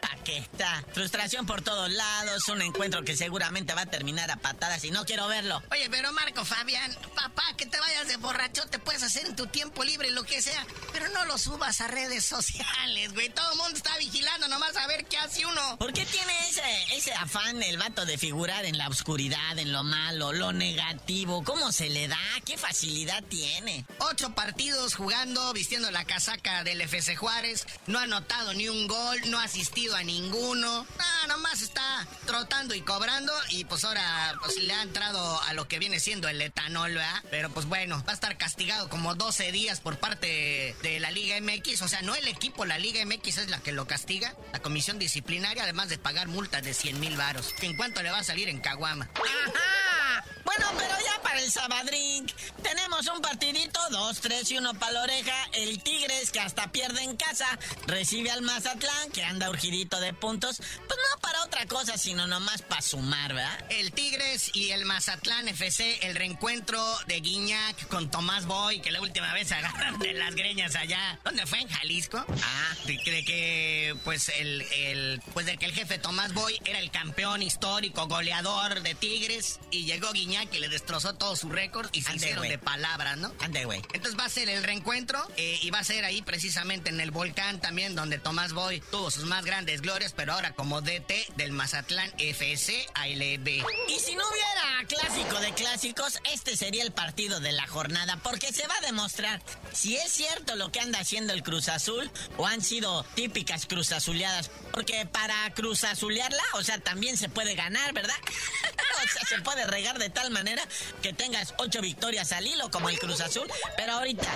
pa' 0.00 0.16
qué 0.24 0.38
está. 0.38 0.84
Frustración 0.92 1.46
por 1.46 1.62
todos 1.62 1.90
lados, 1.90 2.48
un 2.48 2.62
encuentro 2.62 3.02
que 3.04 3.16
seguramente 3.16 3.74
va 3.74 3.82
a 3.82 3.86
terminar 3.86 4.30
a 4.30 4.36
patadas 4.36 4.84
y 4.84 4.90
no 4.90 5.04
quiero 5.04 5.28
verlo. 5.28 5.62
Oye, 5.70 5.88
pero 5.90 6.12
Marco 6.12 6.44
Fabián, 6.44 6.96
papá, 7.14 7.42
que 7.56 7.66
te 7.66 7.78
vayas 7.78 8.08
de 8.08 8.16
borrachote 8.16 8.78
puedes 8.78 9.02
hacer 9.02 9.26
en 9.26 9.36
tu 9.36 9.46
tiempo 9.46 9.84
libre 9.84 10.10
lo 10.10 10.24
que 10.24 10.42
sea, 10.42 10.66
pero 10.92 11.08
no 11.08 11.24
lo 11.24 11.38
subas 11.38 11.80
a 11.80 11.88
redes 11.88 12.24
sociales, 12.24 13.12
güey. 13.14 13.28
Todo 13.30 13.52
el 13.52 13.58
mundo 13.58 13.76
está 13.76 13.96
vigilando 13.98 14.48
nomás 14.48 14.76
a 14.76 14.86
ver 14.86 15.04
qué 15.06 15.18
hace 15.18 15.46
uno. 15.46 15.78
¿Por 15.78 15.92
qué 15.92 16.04
tiene 16.06 16.32
ese, 16.48 16.96
ese 16.96 17.12
afán 17.14 17.62
el 17.62 17.78
vato 17.78 18.04
de 18.04 18.18
figurar 18.18 18.64
en 18.64 18.78
la 18.78 18.81
oscuridad, 18.88 19.58
en 19.58 19.72
lo 19.72 19.84
malo, 19.84 20.32
lo 20.32 20.52
negativo? 20.52 21.42
¿Cómo 21.44 21.72
se 21.72 21.90
le 21.90 22.08
da? 22.08 22.18
¿Qué 22.44 22.56
facilidad 22.56 23.22
tiene? 23.24 23.84
Ocho 23.98 24.34
partidos 24.34 24.94
jugando, 24.94 25.52
vistiendo 25.52 25.90
la 25.90 26.04
casaca 26.04 26.64
del 26.64 26.80
FC 26.80 27.16
Juárez. 27.16 27.66
No 27.86 27.98
ha 27.98 28.02
anotado 28.02 28.54
ni 28.54 28.68
un 28.68 28.86
gol, 28.86 29.18
no 29.26 29.38
ha 29.38 29.44
asistido 29.44 29.96
a 29.96 30.02
ninguno. 30.02 30.86
Ah, 30.98 31.26
nomás 31.28 31.62
está 31.62 32.06
trotando 32.26 32.74
y 32.74 32.82
cobrando. 32.82 33.32
Y 33.50 33.64
pues 33.64 33.84
ahora 33.84 34.34
pues, 34.40 34.56
le 34.56 34.72
ha 34.72 34.82
entrado 34.82 35.40
a 35.42 35.52
lo 35.54 35.68
que 35.68 35.78
viene 35.78 36.00
siendo 36.00 36.28
el 36.28 36.40
etanol, 36.40 36.94
¿verdad? 36.94 37.22
Pero 37.30 37.50
pues 37.50 37.66
bueno, 37.66 38.02
va 38.06 38.12
a 38.12 38.14
estar 38.14 38.36
castigado 38.36 38.88
como 38.88 39.14
12 39.14 39.52
días 39.52 39.80
por 39.80 39.98
parte 39.98 40.74
de 40.82 41.00
la 41.00 41.10
Liga 41.10 41.40
MX. 41.40 41.82
O 41.82 41.88
sea, 41.88 42.02
no 42.02 42.14
el 42.14 42.28
equipo, 42.28 42.64
la 42.64 42.78
Liga 42.78 43.04
MX 43.04 43.38
es 43.38 43.50
la 43.50 43.60
que 43.60 43.72
lo 43.72 43.86
castiga. 43.86 44.34
La 44.52 44.60
comisión 44.60 44.98
disciplinaria, 44.98 45.62
además 45.62 45.88
de 45.88 45.98
pagar 45.98 46.28
multas 46.28 46.62
de 46.62 46.74
100 46.74 47.00
mil 47.00 47.16
varos. 47.16 47.54
¿En 47.60 47.76
cuánto 47.76 48.02
le 48.02 48.10
va 48.10 48.18
a 48.18 48.24
salir 48.24 48.48
en 48.48 48.60
Caguama? 48.72 49.06
¡Ajá! 49.16 50.01
Bueno, 50.44 50.66
pero 50.76 50.94
ya 51.04 51.22
para 51.22 51.40
el 51.40 51.50
Sabadrink 51.50 52.32
tenemos 52.62 53.06
un 53.06 53.20
partidito, 53.22 53.80
dos, 53.90 54.20
tres 54.20 54.50
y 54.50 54.58
uno 54.58 54.74
para 54.74 54.92
la 54.92 55.02
oreja. 55.02 55.34
El 55.52 55.82
Tigres, 55.82 56.30
que 56.30 56.40
hasta 56.40 56.70
pierde 56.72 57.02
en 57.02 57.16
casa, 57.16 57.46
recibe 57.86 58.30
al 58.30 58.42
Mazatlán, 58.42 59.10
que 59.12 59.24
anda 59.24 59.50
urgidito 59.50 60.00
de 60.00 60.12
puntos. 60.12 60.56
Pues 60.56 60.68
no 60.88 61.20
para 61.20 61.42
otra 61.44 61.66
cosa, 61.66 61.96
sino 61.96 62.26
nomás 62.26 62.62
para 62.62 62.82
sumar, 62.82 63.34
¿verdad? 63.34 63.64
El 63.70 63.92
Tigres 63.92 64.50
y 64.54 64.70
el 64.70 64.84
Mazatlán 64.84 65.48
FC, 65.48 66.06
el 66.06 66.16
reencuentro 66.16 66.82
de 67.06 67.20
Guiñac 67.20 67.88
con 67.88 68.10
Tomás 68.10 68.46
Boy, 68.46 68.80
que 68.80 68.90
la 68.90 69.00
última 69.00 69.32
vez 69.32 69.52
agarraron 69.52 69.98
de 70.00 70.12
las 70.12 70.34
greñas 70.34 70.74
allá. 70.74 71.18
¿Dónde 71.24 71.46
fue? 71.46 71.60
¿En 71.60 71.68
Jalisco? 71.68 72.24
Ah, 72.42 72.74
de, 72.84 72.94
de 72.94 73.24
que, 73.24 73.96
pues, 74.04 74.28
el, 74.28 74.62
el, 74.62 75.22
pues 75.32 75.46
de 75.46 75.56
que 75.56 75.66
el 75.66 75.72
jefe 75.72 75.98
Tomás 75.98 76.34
Boy 76.34 76.58
era 76.64 76.78
el 76.78 76.90
campeón 76.90 77.42
histórico, 77.42 78.06
goleador 78.06 78.82
de 78.82 78.94
Tigres, 78.94 79.60
y 79.70 79.84
llegó 79.84 80.11
Guiñac 80.12 80.52
y 80.54 80.58
le 80.58 80.68
destrozó 80.68 81.14
todo 81.14 81.36
su 81.36 81.48
récord 81.48 81.88
y 81.92 82.02
se 82.02 82.10
Ande, 82.10 82.18
hicieron 82.18 82.38
güey. 82.40 82.50
de 82.50 82.58
palabras, 82.58 83.16
¿no? 83.18 83.32
Ande, 83.40 83.64
güey. 83.64 83.80
Entonces 83.92 84.18
va 84.18 84.24
a 84.24 84.28
ser 84.28 84.48
el 84.48 84.62
reencuentro 84.62 85.26
eh, 85.36 85.58
y 85.62 85.70
va 85.70 85.78
a 85.80 85.84
ser 85.84 86.04
ahí 86.04 86.22
precisamente 86.22 86.90
en 86.90 87.00
el 87.00 87.10
volcán 87.10 87.60
también 87.60 87.94
donde 87.94 88.18
Tomás 88.18 88.52
Boy 88.52 88.80
tuvo 88.90 89.10
sus 89.10 89.24
más 89.24 89.44
grandes 89.44 89.80
glorias, 89.82 90.12
pero 90.16 90.32
ahora 90.34 90.54
como 90.54 90.80
DT 90.80 91.12
del 91.36 91.52
Mazatlán 91.52 92.12
FC 92.18 92.86
ALB. 92.94 93.48
Y 93.88 93.98
si 93.98 94.14
no 94.16 94.24
hubiera 94.28 94.86
clásico 94.88 95.40
de 95.40 95.52
clásicos, 95.54 96.18
este 96.32 96.56
sería 96.56 96.82
el 96.82 96.92
partido 96.92 97.40
de 97.40 97.52
la 97.52 97.66
jornada, 97.66 98.18
porque 98.22 98.52
se 98.52 98.66
va 98.66 98.74
a 98.76 98.86
demostrar 98.86 99.42
si 99.72 99.96
es 99.96 100.12
cierto 100.12 100.56
lo 100.56 100.70
que 100.72 100.80
anda 100.80 100.98
haciendo 101.00 101.32
el 101.32 101.42
Cruz 101.42 101.68
Azul 101.68 102.10
o 102.36 102.46
han 102.46 102.62
sido 102.62 103.04
típicas 103.14 103.66
Cruz 103.66 103.92
Azuleadas. 103.92 104.50
Porque 104.72 105.06
para 105.06 105.52
Cruz 105.54 105.84
Azulearla, 105.84 106.42
o 106.54 106.62
sea, 106.62 106.78
también 106.78 107.16
se 107.16 107.28
puede 107.28 107.54
ganar, 107.54 107.92
¿verdad? 107.92 108.14
o 109.04 109.08
sea, 109.08 109.22
se 109.28 109.42
puede 109.42 109.66
regar 109.66 109.98
de 109.98 110.01
tal 110.10 110.30
manera 110.30 110.62
que 111.02 111.12
tengas 111.12 111.54
ocho 111.58 111.80
victorias 111.80 112.32
al 112.32 112.46
hilo 112.46 112.70
como 112.70 112.88
el 112.88 112.98
Cruz 112.98 113.20
Azul, 113.20 113.48
pero 113.76 113.92
ahorita 113.92 114.28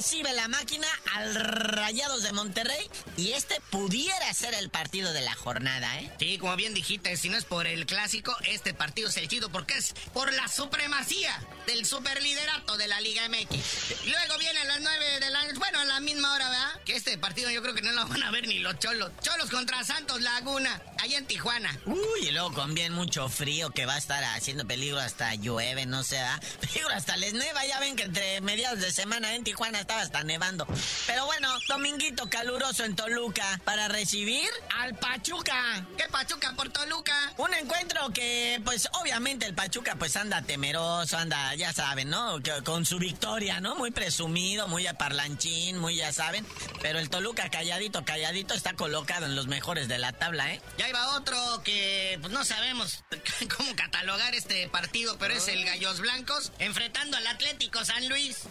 recibe 0.00 0.32
la 0.32 0.48
máquina 0.48 0.86
al 1.14 1.34
Rayados 1.34 2.22
de 2.22 2.32
Monterrey 2.32 2.88
y 3.18 3.32
este 3.32 3.60
pudiera 3.68 4.32
ser 4.32 4.54
el 4.54 4.70
partido 4.70 5.12
de 5.12 5.20
la 5.20 5.34
jornada, 5.34 6.00
¿eh? 6.00 6.10
Sí, 6.18 6.38
como 6.38 6.56
bien 6.56 6.72
dijiste, 6.72 7.18
si 7.18 7.28
no 7.28 7.36
es 7.36 7.44
por 7.44 7.66
el 7.66 7.84
clásico, 7.84 8.34
este 8.46 8.72
partido 8.72 9.10
es 9.10 9.18
el 9.18 9.28
chido 9.28 9.50
porque 9.50 9.76
es 9.76 9.92
por 10.14 10.32
la 10.32 10.48
supremacía 10.48 11.38
del 11.66 11.84
superliderato 11.84 12.78
de 12.78 12.88
la 12.88 12.98
Liga 13.02 13.28
MX. 13.28 14.06
Luego 14.06 14.38
viene 14.38 14.60
a 14.60 14.64
las 14.64 14.80
9 14.80 15.20
de 15.20 15.30
la 15.30 15.40
bueno, 15.58 15.80
a 15.80 15.84
la 15.84 16.00
misma 16.00 16.32
hora, 16.32 16.48
¿verdad? 16.48 16.80
Que 16.86 16.96
este 16.96 17.18
partido 17.18 17.50
yo 17.50 17.60
creo 17.60 17.74
que 17.74 17.82
no 17.82 17.92
lo 17.92 18.06
van 18.06 18.22
a 18.22 18.30
ver 18.30 18.48
ni 18.48 18.58
los 18.60 18.78
cholos. 18.78 19.12
Cholos 19.20 19.50
contra 19.50 19.84
Santos 19.84 20.22
Laguna, 20.22 20.80
allá 20.98 21.18
en 21.18 21.26
Tijuana. 21.26 21.78
Uy, 21.84 22.28
y 22.28 22.30
luego 22.30 22.54
con 22.54 22.72
bien 22.72 22.94
mucho 22.94 23.28
frío 23.28 23.68
que 23.68 23.84
va 23.84 23.96
a 23.96 23.98
estar 23.98 24.24
haciendo 24.24 24.66
peligro 24.66 24.98
hasta 24.98 25.34
llueve, 25.34 25.84
no 25.84 26.02
sé, 26.04 26.16
¿verdad? 26.16 26.42
Peligro 26.60 26.88
hasta 26.88 27.18
les 27.18 27.34
neva, 27.34 27.66
ya 27.66 27.78
ven 27.80 27.96
que 27.96 28.04
entre 28.04 28.40
mediados 28.40 28.80
de 28.80 28.90
semana 28.92 29.34
en 29.34 29.44
Tijuana 29.44 29.80
estaba 29.90 30.02
hasta 30.02 30.22
nevando. 30.22 30.66
Pero 31.06 31.26
bueno, 31.26 31.48
dominguito 31.66 32.30
caluroso 32.30 32.84
en 32.84 32.94
Toluca 32.94 33.60
para 33.64 33.88
recibir 33.88 34.48
al 34.78 34.94
Pachuca. 34.94 35.84
¿Qué 35.96 36.04
Pachuca 36.08 36.54
por 36.54 36.68
Toluca? 36.68 37.12
Un 37.38 37.52
encuentro 37.54 38.10
que, 38.10 38.60
pues, 38.64 38.88
obviamente 39.00 39.46
el 39.46 39.54
Pachuca, 39.54 39.96
pues, 39.96 40.16
anda 40.16 40.42
temeroso, 40.42 41.18
anda, 41.18 41.56
ya 41.56 41.72
saben, 41.72 42.08
¿no? 42.08 42.38
Con 42.64 42.86
su 42.86 42.98
victoria, 42.98 43.60
¿no? 43.60 43.74
Muy 43.74 43.90
presumido, 43.90 44.68
muy 44.68 44.86
a 44.86 44.94
parlanchín, 44.94 45.76
muy, 45.78 45.96
ya 45.96 46.12
saben. 46.12 46.46
Pero 46.80 47.00
el 47.00 47.10
Toluca 47.10 47.50
calladito, 47.50 48.04
calladito, 48.04 48.54
está 48.54 48.74
colocado 48.74 49.26
en 49.26 49.34
los 49.34 49.48
mejores 49.48 49.88
de 49.88 49.98
la 49.98 50.12
tabla, 50.12 50.52
¿eh? 50.54 50.62
Ya 50.78 50.88
iba 50.88 51.16
otro 51.16 51.36
que 51.64 52.16
pues, 52.20 52.32
no 52.32 52.44
sabemos 52.44 53.02
cómo 53.56 53.74
catalogar 53.74 54.36
este 54.36 54.68
partido, 54.68 55.18
pero 55.18 55.34
es 55.34 55.48
el 55.48 55.64
Gallos 55.64 55.98
Blancos 55.98 56.52
enfrentando 56.60 57.16
al 57.16 57.26
Atlético 57.26 57.84
San 57.84 58.08
Luis. 58.08 58.46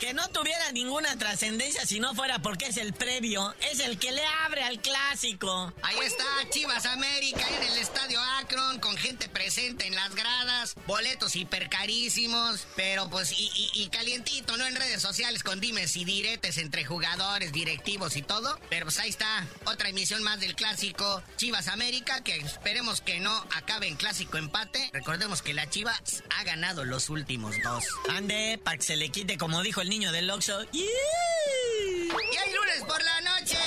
Que 0.00 0.12
no 0.12 0.28
tuviera 0.28 0.70
ninguna 0.72 1.16
trascendencia 1.16 1.86
si 1.86 1.98
no 2.00 2.14
fuera 2.14 2.38
porque 2.40 2.66
es 2.66 2.76
el 2.76 2.92
previo, 2.92 3.54
es 3.72 3.80
el 3.80 3.98
que 3.98 4.12
le 4.12 4.22
abre 4.44 4.62
al 4.62 4.80
clásico. 4.80 5.72
Ahí 5.82 5.96
está 6.04 6.24
Chivas 6.50 6.84
América 6.84 7.46
en 7.48 7.62
el 7.72 7.78
estadio 7.78 8.20
Akron 8.38 8.80
con 8.80 8.96
gente 8.98 9.28
presente 9.30 9.86
en 9.86 9.94
las 9.94 10.14
gradas, 10.14 10.74
boletos 10.86 11.36
hipercarísimos, 11.36 12.66
pero 12.76 13.08
pues 13.08 13.32
y, 13.32 13.50
y- 13.54 13.82
y 13.82 13.88
calientito, 13.88 14.56
¿no? 14.56 14.66
En 14.66 14.74
redes 14.76 15.00
sociales 15.00 15.42
con 15.42 15.60
dimes 15.60 15.96
y 15.96 16.04
diretes 16.04 16.58
entre 16.58 16.84
jugadores, 16.84 17.52
directivos 17.52 18.16
y 18.16 18.22
todo. 18.22 18.58
Pero 18.68 18.86
pues 18.86 18.98
ahí 18.98 19.10
está, 19.10 19.46
otra 19.64 19.88
emisión 19.88 20.22
más 20.22 20.40
del 20.40 20.54
clásico 20.54 21.22
Chivas 21.36 21.68
América, 21.68 22.22
que 22.22 22.36
esperemos 22.36 23.00
que 23.00 23.20
no 23.20 23.32
acabe 23.54 23.86
en 23.86 23.96
clásico 23.96 24.38
empate. 24.38 24.90
Recordemos 24.92 25.40
que 25.40 25.54
la 25.54 25.70
Chivas 25.70 26.22
ha 26.36 26.44
ganado 26.44 26.84
los 26.84 27.08
últimos 27.10 27.54
dos. 27.62 27.84
Ande, 28.08 28.60
para 28.62 28.76
que 28.76 28.82
se 28.82 28.96
le 28.96 29.08
quite, 29.10 29.38
como 29.38 29.62
dijo 29.62 29.82
el 29.84 29.90
niño 29.90 30.12
del 30.12 30.30
Oxxo. 30.30 30.62
Y 30.72 30.80
el 30.86 32.54
lunes 32.54 32.82
por 32.86 33.02
la 33.02 33.20
noche, 33.20 33.58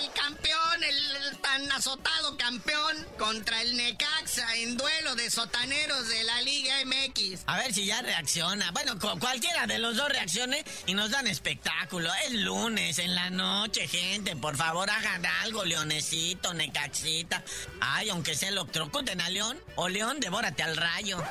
el 0.00 0.10
campeón, 0.12 0.82
el, 0.82 1.16
el 1.28 1.38
tan 1.38 1.70
azotado 1.70 2.36
campeón 2.36 3.06
contra 3.18 3.62
el 3.62 3.76
Necaxa 3.76 4.56
en 4.56 4.76
duelo 4.76 5.14
de 5.14 5.30
sotaneros 5.30 6.08
de 6.08 6.24
la 6.24 6.42
Liga 6.42 6.74
MX. 6.84 7.42
A 7.46 7.56
ver 7.58 7.72
si 7.72 7.86
ya 7.86 8.02
reacciona. 8.02 8.72
Bueno, 8.72 8.98
cu- 8.98 9.18
cualquiera 9.20 9.66
de 9.68 9.78
los 9.78 9.96
dos 9.96 10.08
reaccione 10.08 10.64
y 10.86 10.94
nos 10.94 11.10
dan 11.10 11.28
espectáculo. 11.28 12.10
Es 12.26 12.32
lunes, 12.32 12.98
en 12.98 13.14
la 13.14 13.30
noche, 13.30 13.86
gente. 13.86 14.34
Por 14.34 14.56
favor, 14.56 14.90
hagan 14.90 15.24
algo, 15.26 15.64
Leonesito, 15.64 16.52
Necaxita. 16.52 17.44
Ay, 17.80 18.10
aunque 18.10 18.34
se 18.34 18.48
electrocuten 18.48 19.20
a 19.20 19.30
León. 19.30 19.56
O 19.76 19.88
León, 19.88 20.18
devórate 20.18 20.64
al 20.64 20.76
rayo. 20.76 21.22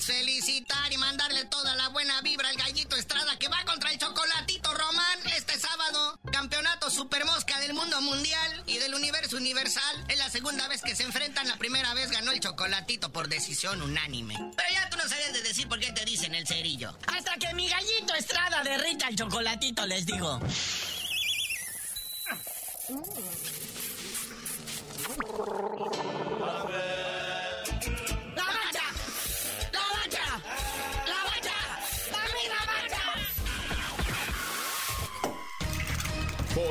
Felicitar 0.00 0.92
y 0.92 0.98
mandarle 0.98 1.44
toda 1.46 1.74
la 1.74 1.88
buena 1.88 2.20
vibra 2.20 2.48
al 2.48 2.56
gallito 2.56 2.96
Estrada 2.96 3.38
que 3.38 3.48
va 3.48 3.64
contra 3.64 3.90
el 3.90 3.98
chocolatito 3.98 4.74
Román 4.74 5.18
este 5.34 5.58
sábado. 5.58 6.18
Campeonato 6.30 6.90
Super 6.90 7.24
Mosca 7.24 7.58
del 7.60 7.72
mundo 7.72 8.00
mundial 8.02 8.62
y 8.66 8.78
del 8.78 8.94
universo 8.94 9.36
universal. 9.36 10.04
Es 10.08 10.18
la 10.18 10.28
segunda 10.28 10.68
vez 10.68 10.82
que 10.82 10.94
se 10.94 11.04
enfrentan, 11.04 11.48
la 11.48 11.56
primera 11.56 11.94
vez 11.94 12.10
ganó 12.10 12.30
el 12.30 12.40
chocolatito 12.40 13.10
por 13.10 13.28
decisión 13.28 13.80
unánime. 13.80 14.34
Pero 14.56 14.68
ya 14.72 14.90
tú 14.90 14.96
no 14.98 15.08
sabías 15.08 15.32
de 15.32 15.42
decir 15.42 15.66
por 15.68 15.80
qué 15.80 15.92
te 15.92 16.04
dicen 16.04 16.34
el 16.34 16.46
cerillo. 16.46 16.96
Hasta 17.06 17.34
que 17.36 17.54
mi 17.54 17.68
gallito 17.68 18.14
Estrada 18.14 18.62
derrita 18.62 19.08
el 19.08 19.16
chocolatito, 19.16 19.86
les 19.86 20.04
digo. 20.04 20.40
¡La 26.40 26.99